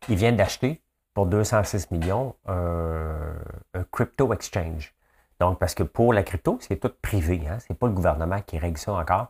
Il 0.09 0.17
vient 0.17 0.33
d'acheter 0.33 0.81
pour 1.15 1.27
206 1.27 1.91
millions 1.91 2.35
un, 2.47 3.35
crypto 3.93 4.33
exchange. 4.33 4.95
Donc, 5.41 5.59
parce 5.59 5.75
que 5.75 5.83
pour 5.83 6.13
la 6.13 6.23
crypto, 6.23 6.59
c'est 6.61 6.77
tout 6.77 6.93
privé. 7.03 7.43
Hein? 7.49 7.59
Ce 7.61 7.67
n'est 7.71 7.77
pas 7.77 7.87
le 7.87 7.93
gouvernement 7.93 8.41
qui 8.43 8.59
règle 8.59 8.79
ça 8.79 8.93
encore. 8.93 9.29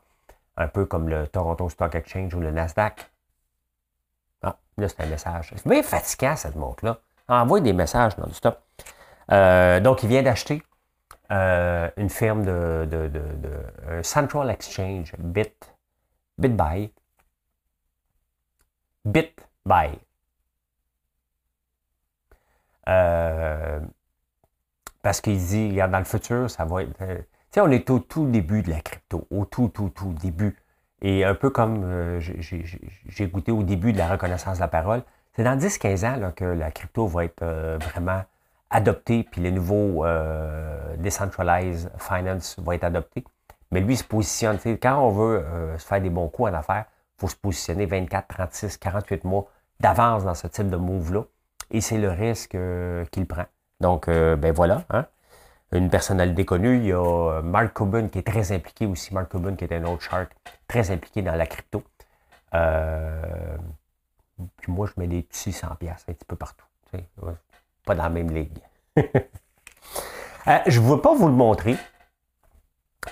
Un 0.56 0.68
peu 0.68 0.86
comme 0.86 1.08
le 1.08 1.26
Toronto 1.28 1.68
Stock 1.68 1.94
Exchange 1.94 2.34
ou 2.34 2.40
le 2.40 2.50
Nasdaq. 2.50 3.10
Ah, 4.42 4.56
là, 4.76 4.88
c'est 4.88 5.00
un 5.02 5.06
message. 5.06 5.52
C'est 5.54 5.68
bien 5.68 5.82
fatigant, 5.82 6.34
cette 6.36 6.56
montre-là. 6.56 6.98
Envoie 7.28 7.60
des 7.60 7.72
messages 7.72 8.16
non-stop. 8.16 8.58
Euh, 9.30 9.80
donc, 9.80 10.02
il 10.02 10.08
vient 10.08 10.22
d'acheter 10.22 10.62
euh, 11.30 11.90
une 11.98 12.08
firme 12.08 12.42
de, 12.42 12.88
de, 12.90 13.08
de, 13.08 14.02
Central 14.02 14.48
Exchange, 14.50 15.12
Bit, 15.18 15.74
BitBuy. 16.38 16.90
BitBuy. 19.04 19.98
Euh, 22.88 23.80
parce 25.02 25.20
qu'il 25.20 25.38
dit, 25.38 25.70
regarde, 25.70 25.92
dans 25.92 25.98
le 25.98 26.04
futur, 26.04 26.50
ça 26.50 26.64
va 26.64 26.82
être. 26.82 27.02
Euh, 27.02 27.18
tu 27.18 27.24
sais, 27.52 27.60
on 27.60 27.70
est 27.70 27.90
au 27.90 27.98
tout 27.98 28.26
début 28.26 28.62
de 28.62 28.70
la 28.70 28.80
crypto, 28.80 29.26
au 29.30 29.44
tout, 29.44 29.68
tout, 29.68 29.90
tout 29.90 30.14
début. 30.14 30.56
Et 31.02 31.24
un 31.24 31.34
peu 31.34 31.50
comme 31.50 32.18
j'ai 32.18 33.26
goûté 33.28 33.52
au 33.52 33.62
début 33.62 33.92
de 33.92 33.98
la 33.98 34.08
reconnaissance 34.08 34.56
de 34.56 34.62
la 34.62 34.68
parole, 34.68 35.02
c'est 35.34 35.44
dans 35.44 35.56
10-15 35.56 36.06
ans 36.06 36.32
que 36.32 36.44
la 36.44 36.70
crypto 36.72 37.06
va 37.06 37.24
être 37.24 37.44
vraiment 37.92 38.24
adopté, 38.70 39.24
puis 39.24 39.40
les 39.40 39.50
nouveaux 39.50 40.04
euh, 40.04 40.96
Decentralized 40.98 41.90
Finance 41.98 42.56
vont 42.58 42.72
être 42.72 42.84
adoptés. 42.84 43.24
Mais 43.70 43.80
lui, 43.80 43.94
il 43.94 43.96
se 43.96 44.04
positionne. 44.04 44.58
Quand 44.80 44.98
on 44.98 45.10
veut 45.10 45.38
euh, 45.38 45.78
se 45.78 45.86
faire 45.86 46.00
des 46.00 46.10
bons 46.10 46.28
coups 46.28 46.50
en 46.50 46.54
affaires, 46.54 46.84
il 47.16 47.20
faut 47.20 47.28
se 47.28 47.36
positionner 47.36 47.86
24, 47.86 48.28
36, 48.28 48.76
48 48.78 49.24
mois 49.24 49.50
d'avance 49.80 50.24
dans 50.24 50.34
ce 50.34 50.46
type 50.46 50.70
de 50.70 50.76
move-là. 50.76 51.24
Et 51.70 51.80
c'est 51.80 51.98
le 51.98 52.10
risque 52.10 52.54
euh, 52.54 53.04
qu'il 53.06 53.26
prend. 53.26 53.46
Donc, 53.80 54.08
ben 54.08 54.52
voilà. 54.52 54.82
Hein. 54.90 55.06
Une 55.70 55.88
personnalité 55.88 56.44
connue, 56.44 56.78
il 56.78 56.86
y 56.86 56.92
a 56.92 57.42
Mark 57.42 57.74
Cuban 57.74 58.08
qui 58.08 58.18
est 58.18 58.26
très 58.26 58.50
impliqué 58.50 58.86
aussi. 58.86 59.14
Mark 59.14 59.30
Cuban 59.30 59.54
qui 59.54 59.64
est 59.64 59.72
un 59.72 59.84
autre 59.84 60.02
shark, 60.02 60.32
très 60.66 60.90
impliqué 60.90 61.22
dans 61.22 61.36
la 61.36 61.46
crypto. 61.46 61.84
puis 62.50 62.58
moi, 64.72 64.88
je 64.88 64.94
mets 64.96 65.06
des 65.06 65.22
petits 65.22 65.50
100$ 65.50 65.70
un 65.70 65.76
petit 65.76 66.24
peu 66.26 66.34
partout 66.34 66.64
dans 67.94 68.04
la 68.04 68.10
même 68.10 68.30
ligue. 68.30 68.58
Euh, 70.46 70.58
je 70.66 70.80
ne 70.80 70.86
veux 70.86 71.00
pas 71.00 71.14
vous 71.14 71.26
le 71.26 71.34
montrer, 71.34 71.76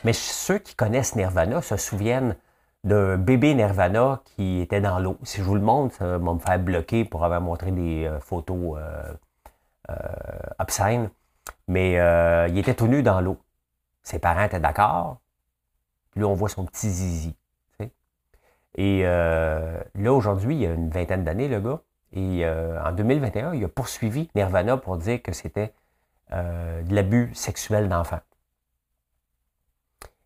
mais 0.04 0.14
ceux 0.14 0.58
qui 0.58 0.74
connaissent 0.74 1.16
Nirvana 1.16 1.60
se 1.60 1.76
souviennent 1.76 2.34
d'un 2.82 3.18
bébé 3.18 3.52
Nirvana 3.52 4.22
qui 4.24 4.62
était 4.62 4.80
dans 4.80 4.98
l'eau. 4.98 5.18
Si 5.22 5.38
je 5.38 5.42
vous 5.42 5.54
le 5.54 5.60
montre, 5.60 5.94
ça 5.96 6.06
va 6.06 6.18
me 6.18 6.38
faire 6.38 6.58
bloquer 6.58 7.04
pour 7.04 7.24
avoir 7.24 7.42
montré 7.42 7.72
des 7.72 8.06
euh, 8.06 8.20
photos 8.20 8.78
euh, 8.78 9.12
obscènes. 10.58 11.10
Mais 11.68 11.94
il 12.48 12.58
était 12.58 12.74
tout 12.74 12.86
nu 12.86 13.02
dans 13.02 13.20
l'eau. 13.20 13.36
Ses 14.02 14.18
parents 14.18 14.44
étaient 14.44 14.60
d'accord. 14.60 15.18
Puis 16.12 16.22
là, 16.22 16.28
on 16.28 16.34
voit 16.34 16.48
son 16.48 16.64
petit 16.64 16.88
zizi. 16.88 17.36
Et 18.76 19.02
là, 19.02 20.12
aujourd'hui, 20.12 20.56
il 20.56 20.62
y 20.62 20.66
a 20.66 20.72
une 20.72 20.90
vingtaine 20.90 21.22
d'années, 21.22 21.48
le 21.48 21.60
gars, 21.60 21.80
et 22.12 22.44
euh, 22.44 22.82
en 22.82 22.92
2021, 22.92 23.54
il 23.54 23.64
a 23.64 23.68
poursuivi 23.68 24.30
Nirvana 24.34 24.76
pour 24.76 24.96
dire 24.96 25.22
que 25.22 25.32
c'était 25.32 25.74
euh, 26.32 26.82
de 26.82 26.94
l'abus 26.94 27.34
sexuel 27.34 27.88
d'enfants. 27.88 28.20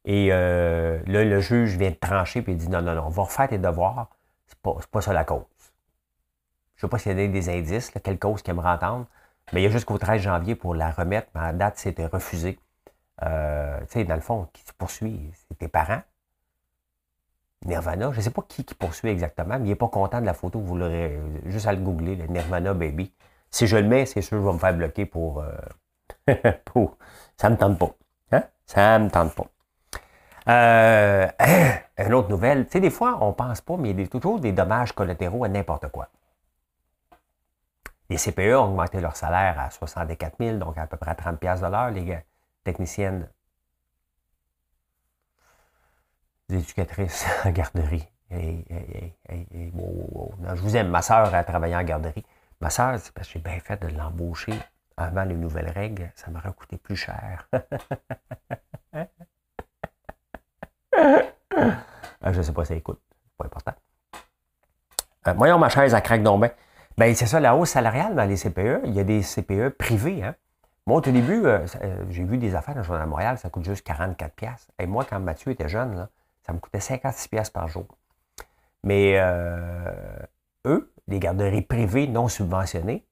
Et 0.05 0.29
euh, 0.31 1.01
là, 1.07 1.25
le 1.25 1.41
juge 1.41 1.77
vient 1.77 1.91
de 1.91 1.97
trancher 1.97 2.41
et 2.41 2.45
il 2.51 2.57
dit 2.57 2.69
non, 2.69 2.83
non, 2.83 2.95
non, 2.95 3.07
on 3.07 3.11
va 3.11 3.23
refaire 3.23 3.49
tes 3.49 3.59
devoirs. 3.59 4.09
C'est 4.47 4.59
pas, 4.59 4.77
pas 4.91 5.01
ça 5.01 5.13
la 5.13 5.25
cause. 5.25 5.45
Je 6.77 6.87
ne 6.87 6.89
sais 6.89 6.91
pas 6.91 6.99
s'il 6.99 7.19
y 7.19 7.25
a 7.25 7.29
des 7.29 7.49
indices, 7.51 7.91
quelle 8.03 8.19
cause 8.19 8.43
qu'il 8.43 8.53
aimerait 8.53 8.71
entendre, 8.71 9.07
mais 9.53 9.61
il 9.61 9.65
y 9.65 9.67
a 9.67 9.71
jusqu'au 9.71 9.99
13 9.99 10.23
janvier 10.23 10.55
pour 10.55 10.75
la 10.75 10.91
remettre, 10.91 11.29
mais 11.35 11.43
à 11.43 11.53
date, 11.53 11.77
c'était 11.77 12.07
refusé. 12.07 12.59
tu 13.21 13.27
sais, 13.89 14.05
dans 14.05 14.15
le 14.15 14.21
fond, 14.23 14.49
qui 14.53 14.65
te 14.65 14.73
poursuit, 14.73 15.31
c'est 15.35 15.59
tes 15.59 15.69
parents. 15.69 16.01
Nirvana, 17.67 18.11
je 18.13 18.19
ne 18.19 18.23
sais 18.23 18.31
pas 18.31 18.43
qui, 18.49 18.65
qui 18.65 18.75
poursuit 18.75 19.11
exactement, 19.11 19.59
mais 19.59 19.67
il 19.67 19.69
n'est 19.69 19.75
pas 19.75 19.89
content 19.89 20.21
de 20.21 20.27
la 20.27 20.35
photo, 20.35 20.61
vous 20.61 20.77
l'aurez 20.77 21.21
juste 21.47 21.67
à 21.67 21.73
le 21.73 21.79
googler, 21.79 22.17
le 22.17 22.27
Nirvana 22.27 22.73
Baby. 22.73 23.13
Si 23.51 23.67
je 23.67 23.77
le 23.77 23.87
mets, 23.87 24.07
c'est 24.07 24.23
sûr, 24.23 24.41
je 24.41 24.47
vais 24.47 24.53
me 24.53 24.59
faire 24.59 24.75
bloquer 24.75 25.07
pour. 25.07 25.43
Euh. 25.43 25.53
Ça 27.37 27.49
ne 27.49 27.55
me 27.55 27.59
tente 27.59 27.79
pas. 27.79 27.91
Hein? 28.33 28.43
Ça 28.67 28.99
ne 28.99 29.05
me 29.05 29.11
tente 29.11 29.35
pas. 29.35 29.47
Euh, 30.49 31.29
une 31.99 32.15
autre 32.15 32.31
nouvelle, 32.31 32.67
tu 32.67 32.73
sais, 32.73 32.81
des 32.81 32.91
fois, 32.91 33.19
on 33.21 33.29
ne 33.29 33.33
pense 33.33 33.61
pas, 33.61 33.77
mais 33.77 33.91
il 33.91 34.01
y 34.01 34.05
a 34.05 34.07
toujours 34.07 34.41
des 34.41 34.53
dommages 34.53 34.93
collatéraux 34.93 35.45
à 35.45 35.49
n'importe 35.49 35.89
quoi. 35.89 36.09
Les 38.09 38.17
CPE 38.17 38.57
ont 38.57 38.71
augmenté 38.71 39.01
leur 39.01 39.17
salaire 39.17 39.59
à 39.61 39.71
64 39.71 40.37
000, 40.41 40.59
donc 40.59 40.79
à 40.79 40.87
peu 40.87 40.97
près 40.97 41.15
30 41.15 41.41
de 41.41 41.71
l'heure. 41.71 41.91
Les 41.91 42.19
techniciennes 42.65 43.29
éducatrices 46.55 47.27
en 47.45 47.51
garderie. 47.51 48.09
je 48.31 48.63
vous 50.63 50.77
aime. 50.77 50.89
Ma 50.89 51.03
soeur 51.03 51.35
a 51.35 51.45
travaillé 51.45 51.77
en 51.77 51.83
garderie. 51.83 52.25
Ma 52.61 52.71
soeur, 52.71 52.99
c'est 52.99 53.13
parce 53.13 53.29
que 53.29 53.35
j'ai 53.35 53.41
bien 53.41 53.59
fait 53.61 53.81
de 53.83 53.89
l'embaucher 53.89 54.55
avant 54.97 55.25
les 55.25 55.35
nouvelles 55.35 55.71
règles. 55.71 56.11
Ça 56.15 56.31
m'aurait 56.31 56.53
coûté 56.53 56.77
plus 56.77 56.97
cher. 56.97 57.49
Ah, 62.23 62.33
je 62.33 62.39
ne 62.39 62.43
sais 62.43 62.53
pas 62.53 62.65
si 62.65 62.69
ça 62.69 62.75
écoute. 62.75 63.01
Pas 63.39 63.47
important. 63.47 63.73
Ben, 65.25 65.35
voyons, 65.35 65.59
ma 65.59 65.69
chaise, 65.69 65.95
à 65.95 66.01
craque 66.01 66.23
donc 66.23 66.53
Ben, 66.99 67.15
c'est 67.15 67.27
ça, 67.27 67.41
la 67.41 67.57
hausse 67.57 67.71
salariale 67.71 68.15
dans 68.15 68.25
les 68.25 68.37
CPE. 68.37 68.83
Il 68.85 68.95
y 68.95 69.01
a 69.01 69.05
des 69.05 69.23
CPE 69.23 69.71
privés. 69.71 70.23
Hein? 70.23 70.35
Moi, 70.87 70.99
au 70.99 71.01
début, 71.01 71.47
euh, 71.47 71.65
euh, 71.83 72.05
j'ai 72.11 72.25
vu 72.25 72.37
des 72.37 72.55
affaires 72.55 72.75
dans 72.75 72.81
le 72.81 72.87
Journal 72.87 73.05
de 73.05 73.11
Montréal, 73.11 73.39
ça 73.39 73.49
coûte 73.49 73.65
juste 73.65 73.87
44 73.87 74.69
Et 74.79 74.87
moi, 74.87 75.07
quand 75.09 75.21
Mathieu 75.21 75.53
était 75.53 75.69
jeune, 75.69 75.95
là, 75.95 76.09
ça 76.47 76.53
me 76.53 76.59
coûtait 76.59 76.81
56 76.81 77.51
par 77.51 77.69
jour. 77.69 77.87
Mais 78.83 79.19
euh, 79.19 79.93
eux, 80.67 80.93
les 81.07 81.19
garderies 81.19 81.63
privées 81.63 82.07
non 82.07 82.29
subventionnées, 82.29 83.07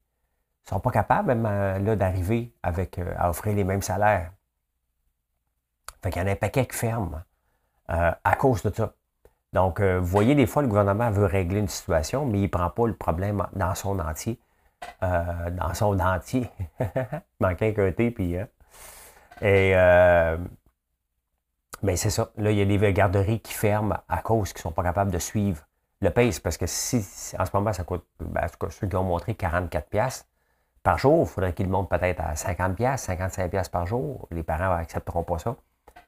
ne 0.67 0.69
sont 0.71 0.81
pas 0.81 0.91
capables 0.91 1.35
même 1.35 1.85
là, 1.85 1.97
d'arriver 1.97 2.53
avec 2.63 2.99
à 3.17 3.31
offrir 3.31 3.55
les 3.55 3.65
mêmes 3.65 3.83
salaires. 3.83 4.33
Fait 6.03 6.11
qu'il 6.11 6.23
y 6.23 6.25
en 6.25 6.29
a 6.29 6.33
un 6.33 6.37
paquet 6.37 6.67
qui 6.67 6.77
ferme 6.77 7.25
à 7.89 8.37
cause 8.39 8.63
de 8.63 8.73
ça. 8.73 8.93
Donc, 9.55 9.81
vous 9.81 10.05
voyez, 10.05 10.35
des 10.35 10.47
fois, 10.47 10.61
le 10.61 10.69
gouvernement 10.69 11.11
veut 11.11 11.25
régler 11.25 11.61
une 11.61 11.69
situation, 11.69 12.27
mais 12.27 12.39
il 12.39 12.43
ne 12.43 12.49
prend 12.49 12.69
pas 12.69 12.87
le 12.87 12.95
problème 12.95 13.47
dans 13.55 13.75
son 13.75 13.99
entier. 13.99 14.39
Euh, 15.03 15.51
dans 15.51 15.75
son 15.75 15.95
dentier. 15.95 16.51
Il 16.81 16.87
manquait 17.41 17.75
qu'un 17.75 17.93
T, 17.93 18.11
puis. 18.11 18.37
Hein. 18.37 18.49
Et. 19.43 19.73
Euh, 19.75 20.37
ben 21.83 21.97
c'est 21.97 22.11
ça. 22.11 22.31
Là, 22.37 22.51
il 22.51 22.59
y 22.59 22.63
a 22.63 22.65
des 22.65 22.93
garderies 22.93 23.41
qui 23.41 23.53
ferment 23.53 23.99
à 24.09 24.23
cause 24.23 24.53
qu'ils 24.53 24.61
ne 24.61 24.63
sont 24.63 24.73
pas 24.73 24.83
capables 24.83 25.11
de 25.11 25.19
suivre 25.19 25.63
le 26.01 26.11
pace. 26.11 26.41
Parce 26.41 26.57
que 26.57 26.67
si, 26.67 27.05
en 27.39 27.45
ce 27.45 27.51
moment, 27.55 27.73
ça 27.73 27.85
coûte, 27.85 28.05
ben, 28.21 28.45
en 28.45 28.49
tout 28.49 28.67
cas, 28.67 28.71
ceux 28.71 28.87
qui 28.87 28.97
ont 28.97 29.05
montré 29.05 29.33
44$ 29.33 30.25
par 30.83 30.99
jour, 30.99 31.27
il 31.27 31.29
faudrait 31.29 31.53
qu'ils 31.53 31.69
montent 31.69 31.91
peut-être 31.91 32.21
à 32.21 32.35
50$, 32.35 32.77
55$ 32.77 33.71
par 33.71 33.87
jour. 33.87 34.29
Les 34.31 34.43
parents 34.43 34.77
n'accepteront 34.77 35.25
pas 35.25 35.39
ça. 35.39 35.57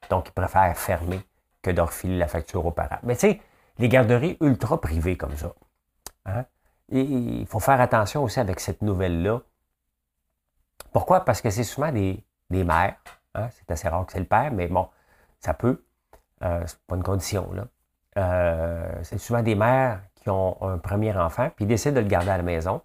Donc, 0.09 0.28
ils 0.28 0.33
préfèrent 0.33 0.76
fermer 0.76 1.20
que 1.62 1.70
de 1.70 1.80
refiler 1.80 2.18
la 2.18 2.28
facture 2.28 2.64
aux 2.64 2.70
parents. 2.70 2.98
Mais 3.02 3.14
tu 3.14 3.20
sais, 3.20 3.40
les 3.78 3.88
garderies 3.88 4.37
ultra 4.40 4.80
privées 4.80 5.16
comme 5.16 5.37
ça, 5.37 5.52
hein, 6.26 6.44
et 6.90 7.02
il 7.02 7.46
faut 7.46 7.61
faire 7.61 7.80
attention 7.80 8.24
aussi 8.24 8.40
avec 8.40 8.61
cette 8.61 8.83
nouvelle-là. 8.83 9.40
Pourquoi? 10.92 11.24
Parce 11.24 11.40
que 11.40 11.50
c'est 11.50 11.64
souvent 11.64 11.92
des, 11.92 12.24
mères. 12.50 12.96
Hein? 13.35 13.48
C'est 13.52 13.70
assez 13.70 13.88
rare 13.88 14.06
que 14.06 14.12
c'est 14.12 14.18
le 14.18 14.24
père, 14.24 14.50
mais 14.52 14.66
bon, 14.66 14.88
ça 15.40 15.55
peut. 15.55 15.85
Euh, 16.42 16.62
c'est 16.66 16.79
pas 16.87 16.96
une 16.96 17.03
condition. 17.03 17.50
Là. 17.53 17.66
Euh, 18.16 18.92
c'est 19.03 19.18
souvent 19.18 19.42
des 19.42 19.55
mères 19.55 20.00
qui 20.16 20.31
ont 20.31 20.57
un 20.62 20.79
premier 20.79 21.16
enfant, 21.16 21.50
puis 21.55 21.64
ils 21.64 21.68
décident 21.68 21.96
de 21.96 22.00
le 22.00 22.07
garder 22.07 22.31
à 22.31 22.37
la 22.37 22.42
maison. 22.42 22.83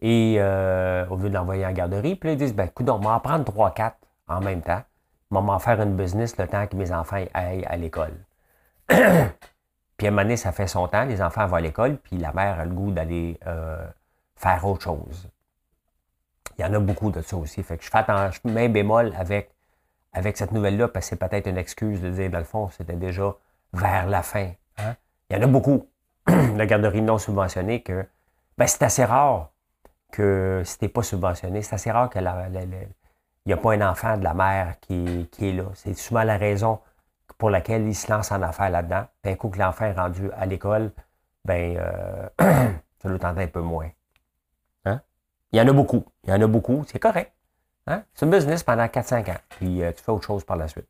Et 0.00 0.36
euh, 0.38 1.06
au 1.08 1.16
lieu 1.16 1.30
de 1.30 1.34
l'envoyer 1.34 1.64
en 1.64 1.72
garderie, 1.72 2.16
puis 2.16 2.32
ils 2.32 2.36
disent, 2.36 2.54
ben, 2.54 2.64
écoute, 2.66 2.88
on 2.90 2.98
va 2.98 3.12
en 3.12 3.20
prendre 3.20 3.44
3-4 3.50 3.92
en 4.28 4.40
même 4.40 4.60
temps. 4.60 4.82
On 5.30 5.36
va 5.36 5.40
m'en 5.40 5.58
faire 5.58 5.80
une 5.80 5.96
business 5.96 6.36
le 6.36 6.46
temps 6.46 6.66
que 6.66 6.76
mes 6.76 6.92
enfants 6.92 7.24
aillent 7.32 7.64
à 7.64 7.76
l'école. 7.76 8.14
Puis 9.96 10.06
à 10.06 10.10
un 10.10 10.10
moment 10.10 10.22
donné, 10.22 10.36
ça 10.36 10.52
fait 10.52 10.66
son 10.66 10.88
temps, 10.88 11.04
les 11.04 11.22
enfants 11.22 11.46
vont 11.46 11.56
à 11.56 11.60
l'école, 11.60 11.96
puis 11.98 12.16
la 12.16 12.32
mère 12.32 12.58
a 12.58 12.64
le 12.64 12.72
goût 12.72 12.90
d'aller 12.90 13.38
euh, 13.46 13.86
faire 14.36 14.64
autre 14.66 14.82
chose. 14.82 15.28
Il 16.58 16.62
y 16.62 16.64
en 16.64 16.74
a 16.74 16.78
beaucoup 16.78 17.10
de 17.10 17.20
ça 17.20 17.36
aussi. 17.36 17.62
Fait 17.62 17.78
que 17.78 17.84
je 17.84 17.90
fais 17.90 17.98
attention, 17.98 18.40
je 18.44 18.68
bémol 18.68 19.14
avec, 19.16 19.50
avec 20.14 20.36
cette 20.36 20.52
nouvelle-là, 20.52 20.88
parce 20.88 21.06
que 21.06 21.10
c'est 21.10 21.28
peut-être 21.28 21.48
une 21.48 21.58
excuse 21.58 22.00
de 22.00 22.10
dire, 22.10 22.30
dans 22.30 22.38
le 22.38 22.44
fond, 22.44 22.70
c'était 22.70 22.94
déjà 22.94 23.34
vers 23.72 24.06
la 24.06 24.22
fin. 24.22 24.52
Hein. 24.78 24.94
Il 25.28 25.36
y 25.36 25.40
en 25.40 25.42
a 25.42 25.46
beaucoup, 25.46 25.88
la 26.26 26.66
garderie 26.66 27.02
non 27.02 27.18
subventionnée, 27.18 27.82
que 27.82 28.06
ben, 28.56 28.66
c'est 28.66 28.84
assez 28.84 29.04
rare 29.04 29.50
que 30.12 30.62
si 30.64 30.78
tu 30.78 30.88
pas 30.88 31.02
subventionné, 31.02 31.62
c'est 31.62 31.74
assez 31.74 31.90
rare 31.90 32.08
que 32.08 32.20
il 32.20 33.48
n'y 33.48 33.52
a 33.52 33.56
pas 33.56 33.72
un 33.74 33.90
enfant 33.90 34.16
de 34.16 34.24
la 34.24 34.32
mère 34.32 34.78
qui, 34.80 35.28
qui 35.32 35.48
est 35.48 35.52
là. 35.52 35.64
C'est 35.74 35.94
souvent 35.94 36.22
la 36.22 36.38
raison 36.38 36.78
pour 37.36 37.50
laquelle 37.50 37.86
il 37.86 37.94
se 37.94 38.10
lance 38.10 38.30
en 38.30 38.40
affaires 38.40 38.70
là-dedans. 38.70 39.04
D'un 39.22 39.34
coup 39.34 39.48
que 39.50 39.58
l'enfant 39.58 39.84
est 39.86 39.92
rendu 39.92 40.30
à 40.32 40.46
l'école, 40.46 40.92
ben 41.44 41.76
euh, 41.76 42.28
ça 43.02 43.08
le 43.08 43.18
tente 43.18 43.36
un 43.36 43.46
peu 43.48 43.60
moins. 43.60 43.90
Hein? 44.86 45.00
Il 45.52 45.58
y 45.58 45.60
en 45.60 45.68
a 45.68 45.72
beaucoup. 45.72 46.04
Il 46.22 46.30
y 46.30 46.32
en 46.32 46.40
a 46.40 46.46
beaucoup. 46.46 46.84
C'est 46.86 46.98
correct. 46.98 47.33
Hein? 47.86 48.04
C'est 48.14 48.26
un 48.26 48.28
business 48.30 48.62
pendant 48.62 48.84
4-5 48.84 49.30
ans. 49.30 49.40
Puis 49.50 49.82
euh, 49.82 49.92
tu 49.92 50.02
fais 50.02 50.12
autre 50.12 50.26
chose 50.26 50.44
par 50.44 50.56
la 50.56 50.68
suite. 50.68 50.88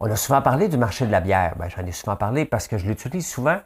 On 0.00 0.10
a 0.10 0.16
souvent 0.16 0.42
parlé 0.42 0.68
du 0.68 0.76
marché 0.76 1.06
de 1.06 1.10
la 1.10 1.20
bière. 1.20 1.56
Ben, 1.56 1.68
J'en 1.68 1.84
ai 1.86 1.92
souvent 1.92 2.16
parlé 2.16 2.44
parce 2.44 2.68
que 2.68 2.78
je 2.78 2.86
l'utilise 2.86 3.26
souvent, 3.26 3.60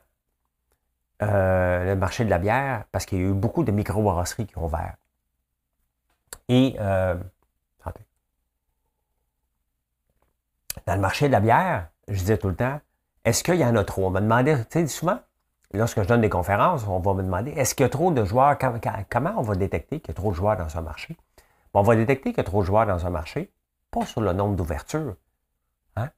euh, 1.23 1.85
le 1.85 1.97
marché 1.97 2.25
de 2.25 2.31
la 2.31 2.39
bière, 2.39 2.85
parce 2.93 3.07
qu'il 3.07 3.19
y 3.19 3.23
a 3.23 3.25
eu 3.25 3.33
beaucoup 3.33 3.65
de 3.65 3.73
microbrasseries 3.73 4.47
qui 4.47 4.57
ont 4.59 4.67
ouvert. 4.67 4.95
Et 6.49 6.77
dans 10.87 10.95
le 10.95 11.01
marché 11.01 11.27
de 11.27 11.33
la 11.33 11.41
bière, 11.41 11.89
je 12.09 12.19
disais 12.19 12.39
tout 12.39 12.49
le 12.49 12.57
temps, 12.57 12.81
est-ce 13.25 13.45
qu'il 13.45 13.57
y 13.57 13.65
en 13.65 13.77
a 13.77 13.85
trop? 13.85 14.07
On 14.07 14.11
me 14.11 14.21
demandait, 14.21 14.65
tu 14.65 14.89
souvent, 14.89 15.21
lorsque 15.73 16.03
je 16.03 16.09
donne 16.09 16.21
des 16.21 16.29
conférences, 16.29 16.87
on 16.87 16.99
va 16.99 17.15
me 17.15 17.23
demander, 17.23 17.51
est-ce 17.53 17.75
qu'il 17.75 17.85
y 17.85 17.87
a 17.87 17.91
trop 17.91 18.11
de 18.11 18.25
joueurs? 18.25 18.57
Comment 19.11 19.35
on 19.37 19.43
va 19.43 19.55
détecter 19.55 20.01
qu'il 20.01 20.09
y 20.09 20.11
a 20.13 20.15
trop 20.15 20.31
de 20.31 20.37
joueurs 20.37 20.57
dans 20.57 20.77
un 20.77 20.83
marché? 20.83 21.17
on 21.75 21.83
va 21.83 21.95
détecter 21.95 22.31
qu'il 22.31 22.39
y 22.39 22.41
a 22.41 22.45
trop 22.45 22.63
de 22.63 22.67
joueurs 22.67 22.87
dans 22.87 23.07
un 23.07 23.11
marché, 23.11 23.53
pas 23.91 24.05
sur 24.05 24.21
le 24.21 24.33
nombre 24.33 24.57
d'ouvertures. 24.57 25.15
Hein? 25.97 26.11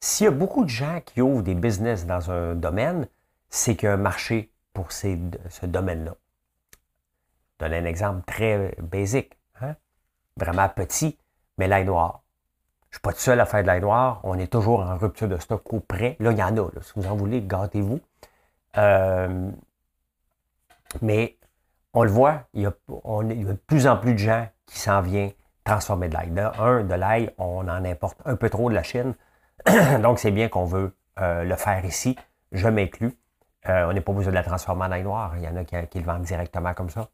S'il 0.00 0.24
y 0.24 0.28
a 0.28 0.30
beaucoup 0.30 0.64
de 0.64 0.70
gens 0.70 1.00
qui 1.04 1.20
ouvrent 1.20 1.42
des 1.42 1.54
business 1.54 2.06
dans 2.06 2.30
un 2.30 2.54
domaine, 2.54 3.08
c'est 3.50 3.76
qu'il 3.76 3.88
y 3.88 3.90
a 3.90 3.94
un 3.94 3.98
marché 3.98 4.52
pour 4.72 4.92
ce 4.92 5.66
domaine-là. 5.66 6.14
Je 7.52 7.66
donne 7.66 7.74
un 7.74 7.84
exemple 7.84 8.22
très 8.24 8.74
basique, 8.78 9.36
hein? 9.60 9.74
vraiment 10.36 10.68
petit, 10.70 11.18
mais 11.58 11.68
l'ail 11.68 11.84
noir. 11.84 12.19
Je 12.90 12.96
suis 12.96 13.02
pas 13.02 13.12
tout 13.12 13.20
seul 13.20 13.38
à 13.38 13.46
faire 13.46 13.62
de 13.62 13.68
l'ail 13.68 13.80
noir. 13.80 14.20
On 14.24 14.36
est 14.36 14.48
toujours 14.48 14.80
en 14.80 14.96
rupture 14.96 15.28
de 15.28 15.38
stock 15.38 15.72
au 15.72 15.78
près. 15.78 16.16
Là, 16.18 16.32
il 16.32 16.38
y 16.38 16.42
en 16.42 16.56
a. 16.56 16.68
Si 16.82 16.92
vous 16.96 17.06
en 17.06 17.14
voulez, 17.14 17.40
gâtez-vous. 17.40 18.00
Euh, 18.76 19.50
mais 21.00 21.36
on 21.94 22.02
le 22.02 22.10
voit, 22.10 22.42
il 22.52 22.62
y, 22.62 22.66
a, 22.66 22.70
de 22.70 23.52
plus 23.66 23.86
en 23.86 23.96
plus 23.96 24.14
de 24.14 24.18
gens 24.18 24.48
qui 24.66 24.78
s'en 24.78 25.02
viennent 25.02 25.32
transformer 25.62 26.08
de 26.08 26.14
l'ail. 26.14 26.32
Un, 26.58 26.82
de 26.82 26.94
l'ail, 26.94 27.32
on 27.38 27.68
en 27.68 27.84
importe 27.84 28.18
un 28.24 28.34
peu 28.34 28.50
trop 28.50 28.68
de 28.70 28.74
la 28.74 28.82
Chine. 28.82 29.14
Donc, 30.02 30.18
c'est 30.18 30.32
bien 30.32 30.48
qu'on 30.48 30.64
veut 30.64 30.92
euh, 31.20 31.44
le 31.44 31.54
faire 31.54 31.84
ici. 31.84 32.16
Je 32.50 32.66
m'inclus. 32.68 33.16
Euh, 33.68 33.86
on 33.88 33.92
n'est 33.92 34.00
pas 34.00 34.12
besoin 34.12 34.32
de 34.32 34.36
la 34.36 34.42
transformer 34.42 34.86
en 34.86 34.90
ail 34.92 35.04
noir. 35.04 35.34
Il 35.36 35.44
y 35.44 35.48
en 35.48 35.54
a 35.54 35.64
qui, 35.64 35.98
le 35.98 36.04
vendent 36.04 36.22
directement 36.22 36.74
comme 36.74 36.90
ça. 36.90 37.08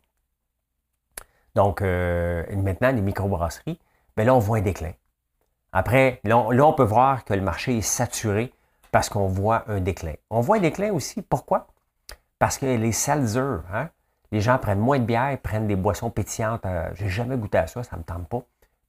Donc, 1.55 1.83
maintenant, 1.83 2.93
les 2.93 3.01
microbrasseries, 3.03 3.79
mais 4.17 4.25
ben 4.25 4.27
là, 4.27 4.35
on 4.35 4.39
voit 4.39 4.59
un 4.59 4.63
déclin. 4.63 4.93
Après, 5.79 6.23
là 6.25 6.39
on, 6.39 6.73
peut 6.73 6.85
voir 6.85 7.27
que 7.27 7.35
le 7.35 7.43
marché 7.43 7.77
est 7.77 7.83
saturé 7.83 8.51
parce 8.93 9.11
qu'on 9.11 9.27
voit 9.27 9.63
un 9.69 9.79
déclin. 9.79 10.15
On 10.31 10.41
voit 10.41 10.57
un 10.57 10.61
déclin 10.61 10.91
aussi, 10.91 11.21
pourquoi? 11.21 11.67
Parce 12.39 12.57
que 12.57 12.65
les 12.65 12.93
seltzers, 12.93 13.61
hein, 13.71 13.91
les 14.33 14.41
gens 14.41 14.57
prennent 14.57 14.81
moins 14.81 14.99
de 14.99 15.05
bière, 15.05 15.37
prennent 15.39 15.67
des 15.67 15.77
boissons 15.77 16.09
pétillantes. 16.09 16.65
Euh, 16.65 16.89
J'ai 16.95 17.11
jamais 17.11 17.37
goûté 17.37 17.59
à 17.59 17.67
ça, 17.67 17.83
ça 17.83 17.95
ne 17.97 17.99
me 17.99 18.05
tente 18.05 18.27
pas, 18.27 18.41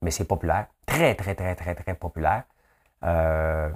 mais 0.01 0.11
c'est 0.11 0.23
populaire. 0.23 0.67
Très, 0.85 1.13
très, 1.13 1.35
très, 1.35 1.55
très, 1.55 1.75
très 1.75 1.93
populaire. 1.93 2.43
Euh, 3.03 3.69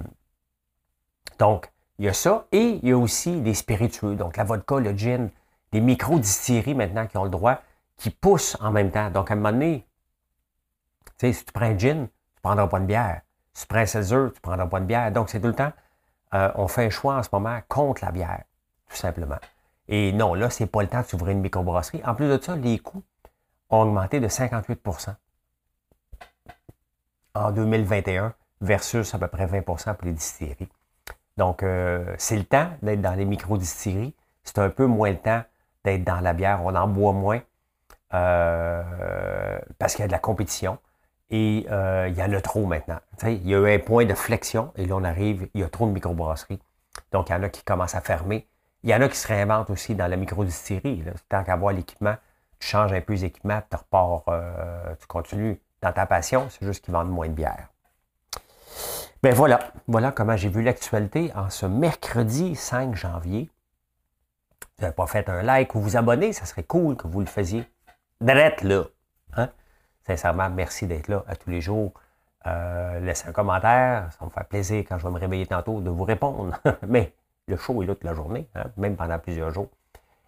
donc, 1.38 1.70
il 1.98 2.06
y 2.06 2.08
a 2.08 2.14
ça. 2.14 2.46
Et 2.50 2.80
il 2.82 2.88
y 2.88 2.92
a 2.92 2.96
aussi 2.96 3.42
des 3.42 3.52
spiritueux, 3.52 4.14
donc 4.14 4.38
la 4.38 4.44
vodka, 4.44 4.78
le 4.78 4.96
gin, 4.96 5.28
des 5.70 5.82
micro-distilleries 5.82 6.74
maintenant 6.74 7.06
qui 7.06 7.18
ont 7.18 7.24
le 7.24 7.30
droit, 7.30 7.60
qui 7.98 8.08
poussent 8.08 8.56
en 8.62 8.70
même 8.70 8.90
temps. 8.90 9.10
Donc, 9.10 9.30
à 9.30 9.34
un 9.34 9.36
moment 9.36 9.52
donné, 9.52 9.86
tu 11.18 11.30
si 11.30 11.44
tu 11.44 11.52
prends 11.52 11.66
un 11.66 11.76
gin, 11.76 12.08
prendras 12.42 12.66
pas 12.66 12.80
de 12.80 12.86
bière. 12.86 13.22
Tu 13.54 13.66
prends 13.66 13.78
un 13.78 13.86
seltzer, 13.86 14.32
tu 14.34 14.40
prendras 14.40 14.66
pas 14.66 14.80
de 14.80 14.86
bière. 14.86 15.10
Donc, 15.12 15.28
c'est 15.30 15.40
tout 15.40 15.48
le 15.48 15.54
temps, 15.54 15.72
euh, 16.34 16.50
on 16.54 16.68
fait 16.68 16.86
un 16.86 16.90
choix 16.90 17.16
en 17.16 17.22
ce 17.22 17.28
moment 17.32 17.58
contre 17.68 18.04
la 18.04 18.10
bière, 18.10 18.42
tout 18.88 18.96
simplement. 18.96 19.38
Et 19.88 20.12
non, 20.12 20.34
là, 20.34 20.50
ce 20.50 20.62
n'est 20.62 20.68
pas 20.68 20.82
le 20.82 20.88
temps 20.88 21.00
de 21.00 21.06
s'ouvrir 21.06 21.32
une 21.32 21.40
microbrasserie. 21.40 22.02
En 22.04 22.14
plus 22.14 22.28
de 22.28 22.42
ça, 22.42 22.56
les 22.56 22.78
coûts 22.78 23.02
ont 23.70 23.82
augmenté 23.82 24.20
de 24.20 24.28
58% 24.28 25.14
en 27.34 27.50
2021 27.50 28.34
versus 28.60 29.14
à 29.14 29.18
peu 29.18 29.28
près 29.28 29.46
20% 29.46 29.94
pour 29.94 30.06
les 30.06 30.12
distilleries. 30.12 30.68
Donc, 31.36 31.62
euh, 31.62 32.14
c'est 32.18 32.36
le 32.36 32.44
temps 32.44 32.70
d'être 32.82 33.00
dans 33.00 33.14
les 33.14 33.24
micro-distilleries. 33.24 34.14
C'est 34.44 34.58
un 34.58 34.70
peu 34.70 34.86
moins 34.86 35.10
le 35.10 35.18
temps 35.18 35.42
d'être 35.84 36.04
dans 36.04 36.20
la 36.20 36.32
bière. 36.32 36.60
On 36.64 36.74
en 36.74 36.86
boit 36.86 37.12
moins 37.12 37.40
euh, 38.14 39.58
parce 39.78 39.94
qu'il 39.94 40.02
y 40.02 40.04
a 40.04 40.08
de 40.08 40.12
la 40.12 40.18
compétition. 40.18 40.78
Et 41.32 41.66
euh, 41.70 42.08
il 42.08 42.14
y 42.14 42.22
en 42.22 42.30
a 42.32 42.40
trop 42.42 42.66
maintenant. 42.66 43.00
il 43.24 43.48
y 43.48 43.54
a 43.54 43.58
eu 43.58 43.74
un 43.74 43.78
point 43.78 44.04
de 44.04 44.14
flexion 44.14 44.70
et 44.76 44.84
là, 44.84 44.96
on 44.96 45.02
arrive, 45.02 45.48
il 45.54 45.62
y 45.62 45.64
a 45.64 45.68
trop 45.68 45.86
de 45.86 45.92
microbrasseries. 45.92 46.60
Donc, 47.10 47.30
il 47.30 47.32
y 47.32 47.34
en 47.34 47.42
a 47.42 47.48
qui 47.48 47.64
commencent 47.64 47.94
à 47.94 48.02
fermer. 48.02 48.46
Il 48.82 48.90
y 48.90 48.94
en 48.94 49.00
a 49.00 49.08
qui 49.08 49.16
se 49.16 49.26
réinventent 49.26 49.70
aussi 49.70 49.94
dans 49.94 50.08
la 50.08 50.16
microdistillerie. 50.16 51.02
Tant 51.30 51.42
qu'avoir 51.42 51.72
l'équipement, 51.72 52.16
tu 52.60 52.68
changes 52.68 52.92
un 52.92 53.00
peu 53.00 53.14
les 53.14 53.24
équipements, 53.24 53.62
tu 53.70 53.76
repars, 53.76 54.24
euh, 54.28 54.94
tu 55.00 55.06
continues 55.06 55.58
dans 55.80 55.92
ta 55.92 56.04
passion, 56.04 56.48
c'est 56.50 56.66
juste 56.66 56.84
qu'ils 56.84 56.92
vendent 56.92 57.10
moins 57.10 57.28
de 57.28 57.32
bière. 57.32 57.68
Ben 59.22 59.34
voilà, 59.34 59.72
voilà 59.88 60.12
comment 60.12 60.36
j'ai 60.36 60.48
vu 60.48 60.62
l'actualité 60.62 61.32
en 61.34 61.48
ce 61.48 61.64
mercredi 61.64 62.54
5 62.54 62.94
janvier. 62.94 63.50
vous 64.60 64.82
n'avez 64.82 64.94
pas 64.94 65.06
fait 65.06 65.28
un 65.28 65.42
like 65.42 65.74
ou 65.74 65.80
vous 65.80 65.96
abonner, 65.96 66.32
ça 66.32 66.44
serait 66.44 66.64
cool 66.64 66.96
que 66.96 67.06
vous 67.06 67.20
le 67.20 67.26
faisiez. 67.26 67.64
Drette 68.20 68.62
là. 68.62 68.84
Hein? 69.36 69.48
Sincèrement, 70.06 70.50
merci 70.50 70.86
d'être 70.86 71.08
là 71.08 71.24
à 71.26 71.36
tous 71.36 71.50
les 71.50 71.60
jours. 71.60 71.92
Euh, 72.46 72.98
laissez 73.00 73.28
un 73.28 73.32
commentaire, 73.32 74.08
ça 74.18 74.24
me 74.24 74.30
fait 74.30 74.44
plaisir 74.44 74.84
quand 74.88 74.98
je 74.98 75.06
vais 75.06 75.12
me 75.12 75.18
réveiller 75.18 75.46
tantôt 75.46 75.80
de 75.80 75.90
vous 75.90 76.04
répondre. 76.04 76.58
Mais 76.88 77.12
Le 77.46 77.56
show 77.56 77.82
est 77.82 77.86
là 77.86 77.94
toute 77.94 78.04
la 78.04 78.14
journée, 78.14 78.48
hein, 78.54 78.64
même 78.76 78.96
pendant 78.96 79.18
plusieurs 79.18 79.50
jours. 79.50 79.68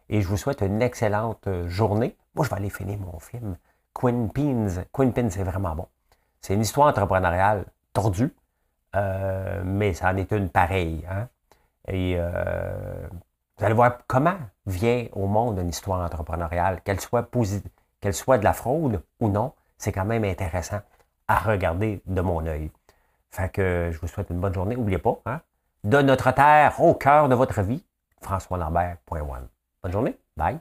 Et 0.09 0.21
je 0.21 0.29
vous 0.29 0.37
souhaite 0.37 0.61
une 0.61 0.83
excellente 0.83 1.47
euh, 1.47 1.69
journée. 1.69 2.17
Moi, 2.35 2.45
je 2.45 2.51
vais 2.51 2.57
aller 2.57 2.71
finir 2.71 2.99
mon 2.99 3.19
film. 3.19 3.57
Queen 3.93 4.31
Pins. 4.31 4.85
Queen 4.93 5.13
Pins, 5.13 5.31
c'est 5.31 5.45
vraiment 5.45 5.75
bon. 5.75 5.87
C'est 6.41 6.55
une 6.55 6.61
histoire 6.61 6.89
entrepreneuriale 6.89 7.65
tordue, 7.93 8.35
euh, 8.95 9.63
mais 9.65 9.95
ça 9.95 10.11
en 10.11 10.17
est 10.17 10.31
une 10.33 10.51
pareille. 10.51 11.05
Hein. 11.11 11.29
Et 11.89 12.19
vous 13.57 13.65
allez 13.65 13.75
voir 13.75 13.99
comment 14.07 14.37
vient 14.67 15.07
au 15.13 15.27
monde 15.27 15.59
une 15.59 15.69
histoire 15.69 16.01
entrepreneuriale, 16.05 16.81
qu'elle 16.83 17.01
soit, 17.01 17.31
qu'elle 18.01 18.15
soit 18.15 18.39
de 18.39 18.45
la 18.45 18.53
fraude 18.53 19.03
ou 19.21 19.29
non, 19.29 19.53
c'est 19.85 19.93
quand 19.93 20.07
même 20.07 20.25
intéressant 20.25 20.81
à 21.29 21.39
regarder 21.39 22.01
de 22.07 22.21
mon 22.23 22.45
œil. 22.47 22.71
Fait 23.31 23.51
que 23.51 23.91
je 23.93 23.99
vous 23.99 24.07
souhaite 24.07 24.31
une 24.31 24.41
bonne 24.41 24.55
journée. 24.55 24.77
N'oubliez 24.77 24.99
pas, 24.99 25.21
hein, 25.27 25.41
de 25.85 26.01
notre 26.01 26.31
terre 26.33 26.81
au 26.81 26.95
cœur 26.95 27.29
de 27.29 27.35
votre 27.35 27.61
vie, 27.63 27.85
françoislambert.one. 28.23 29.49
Bonne 29.83 29.93
journée. 29.93 30.19
Bye. 30.37 30.59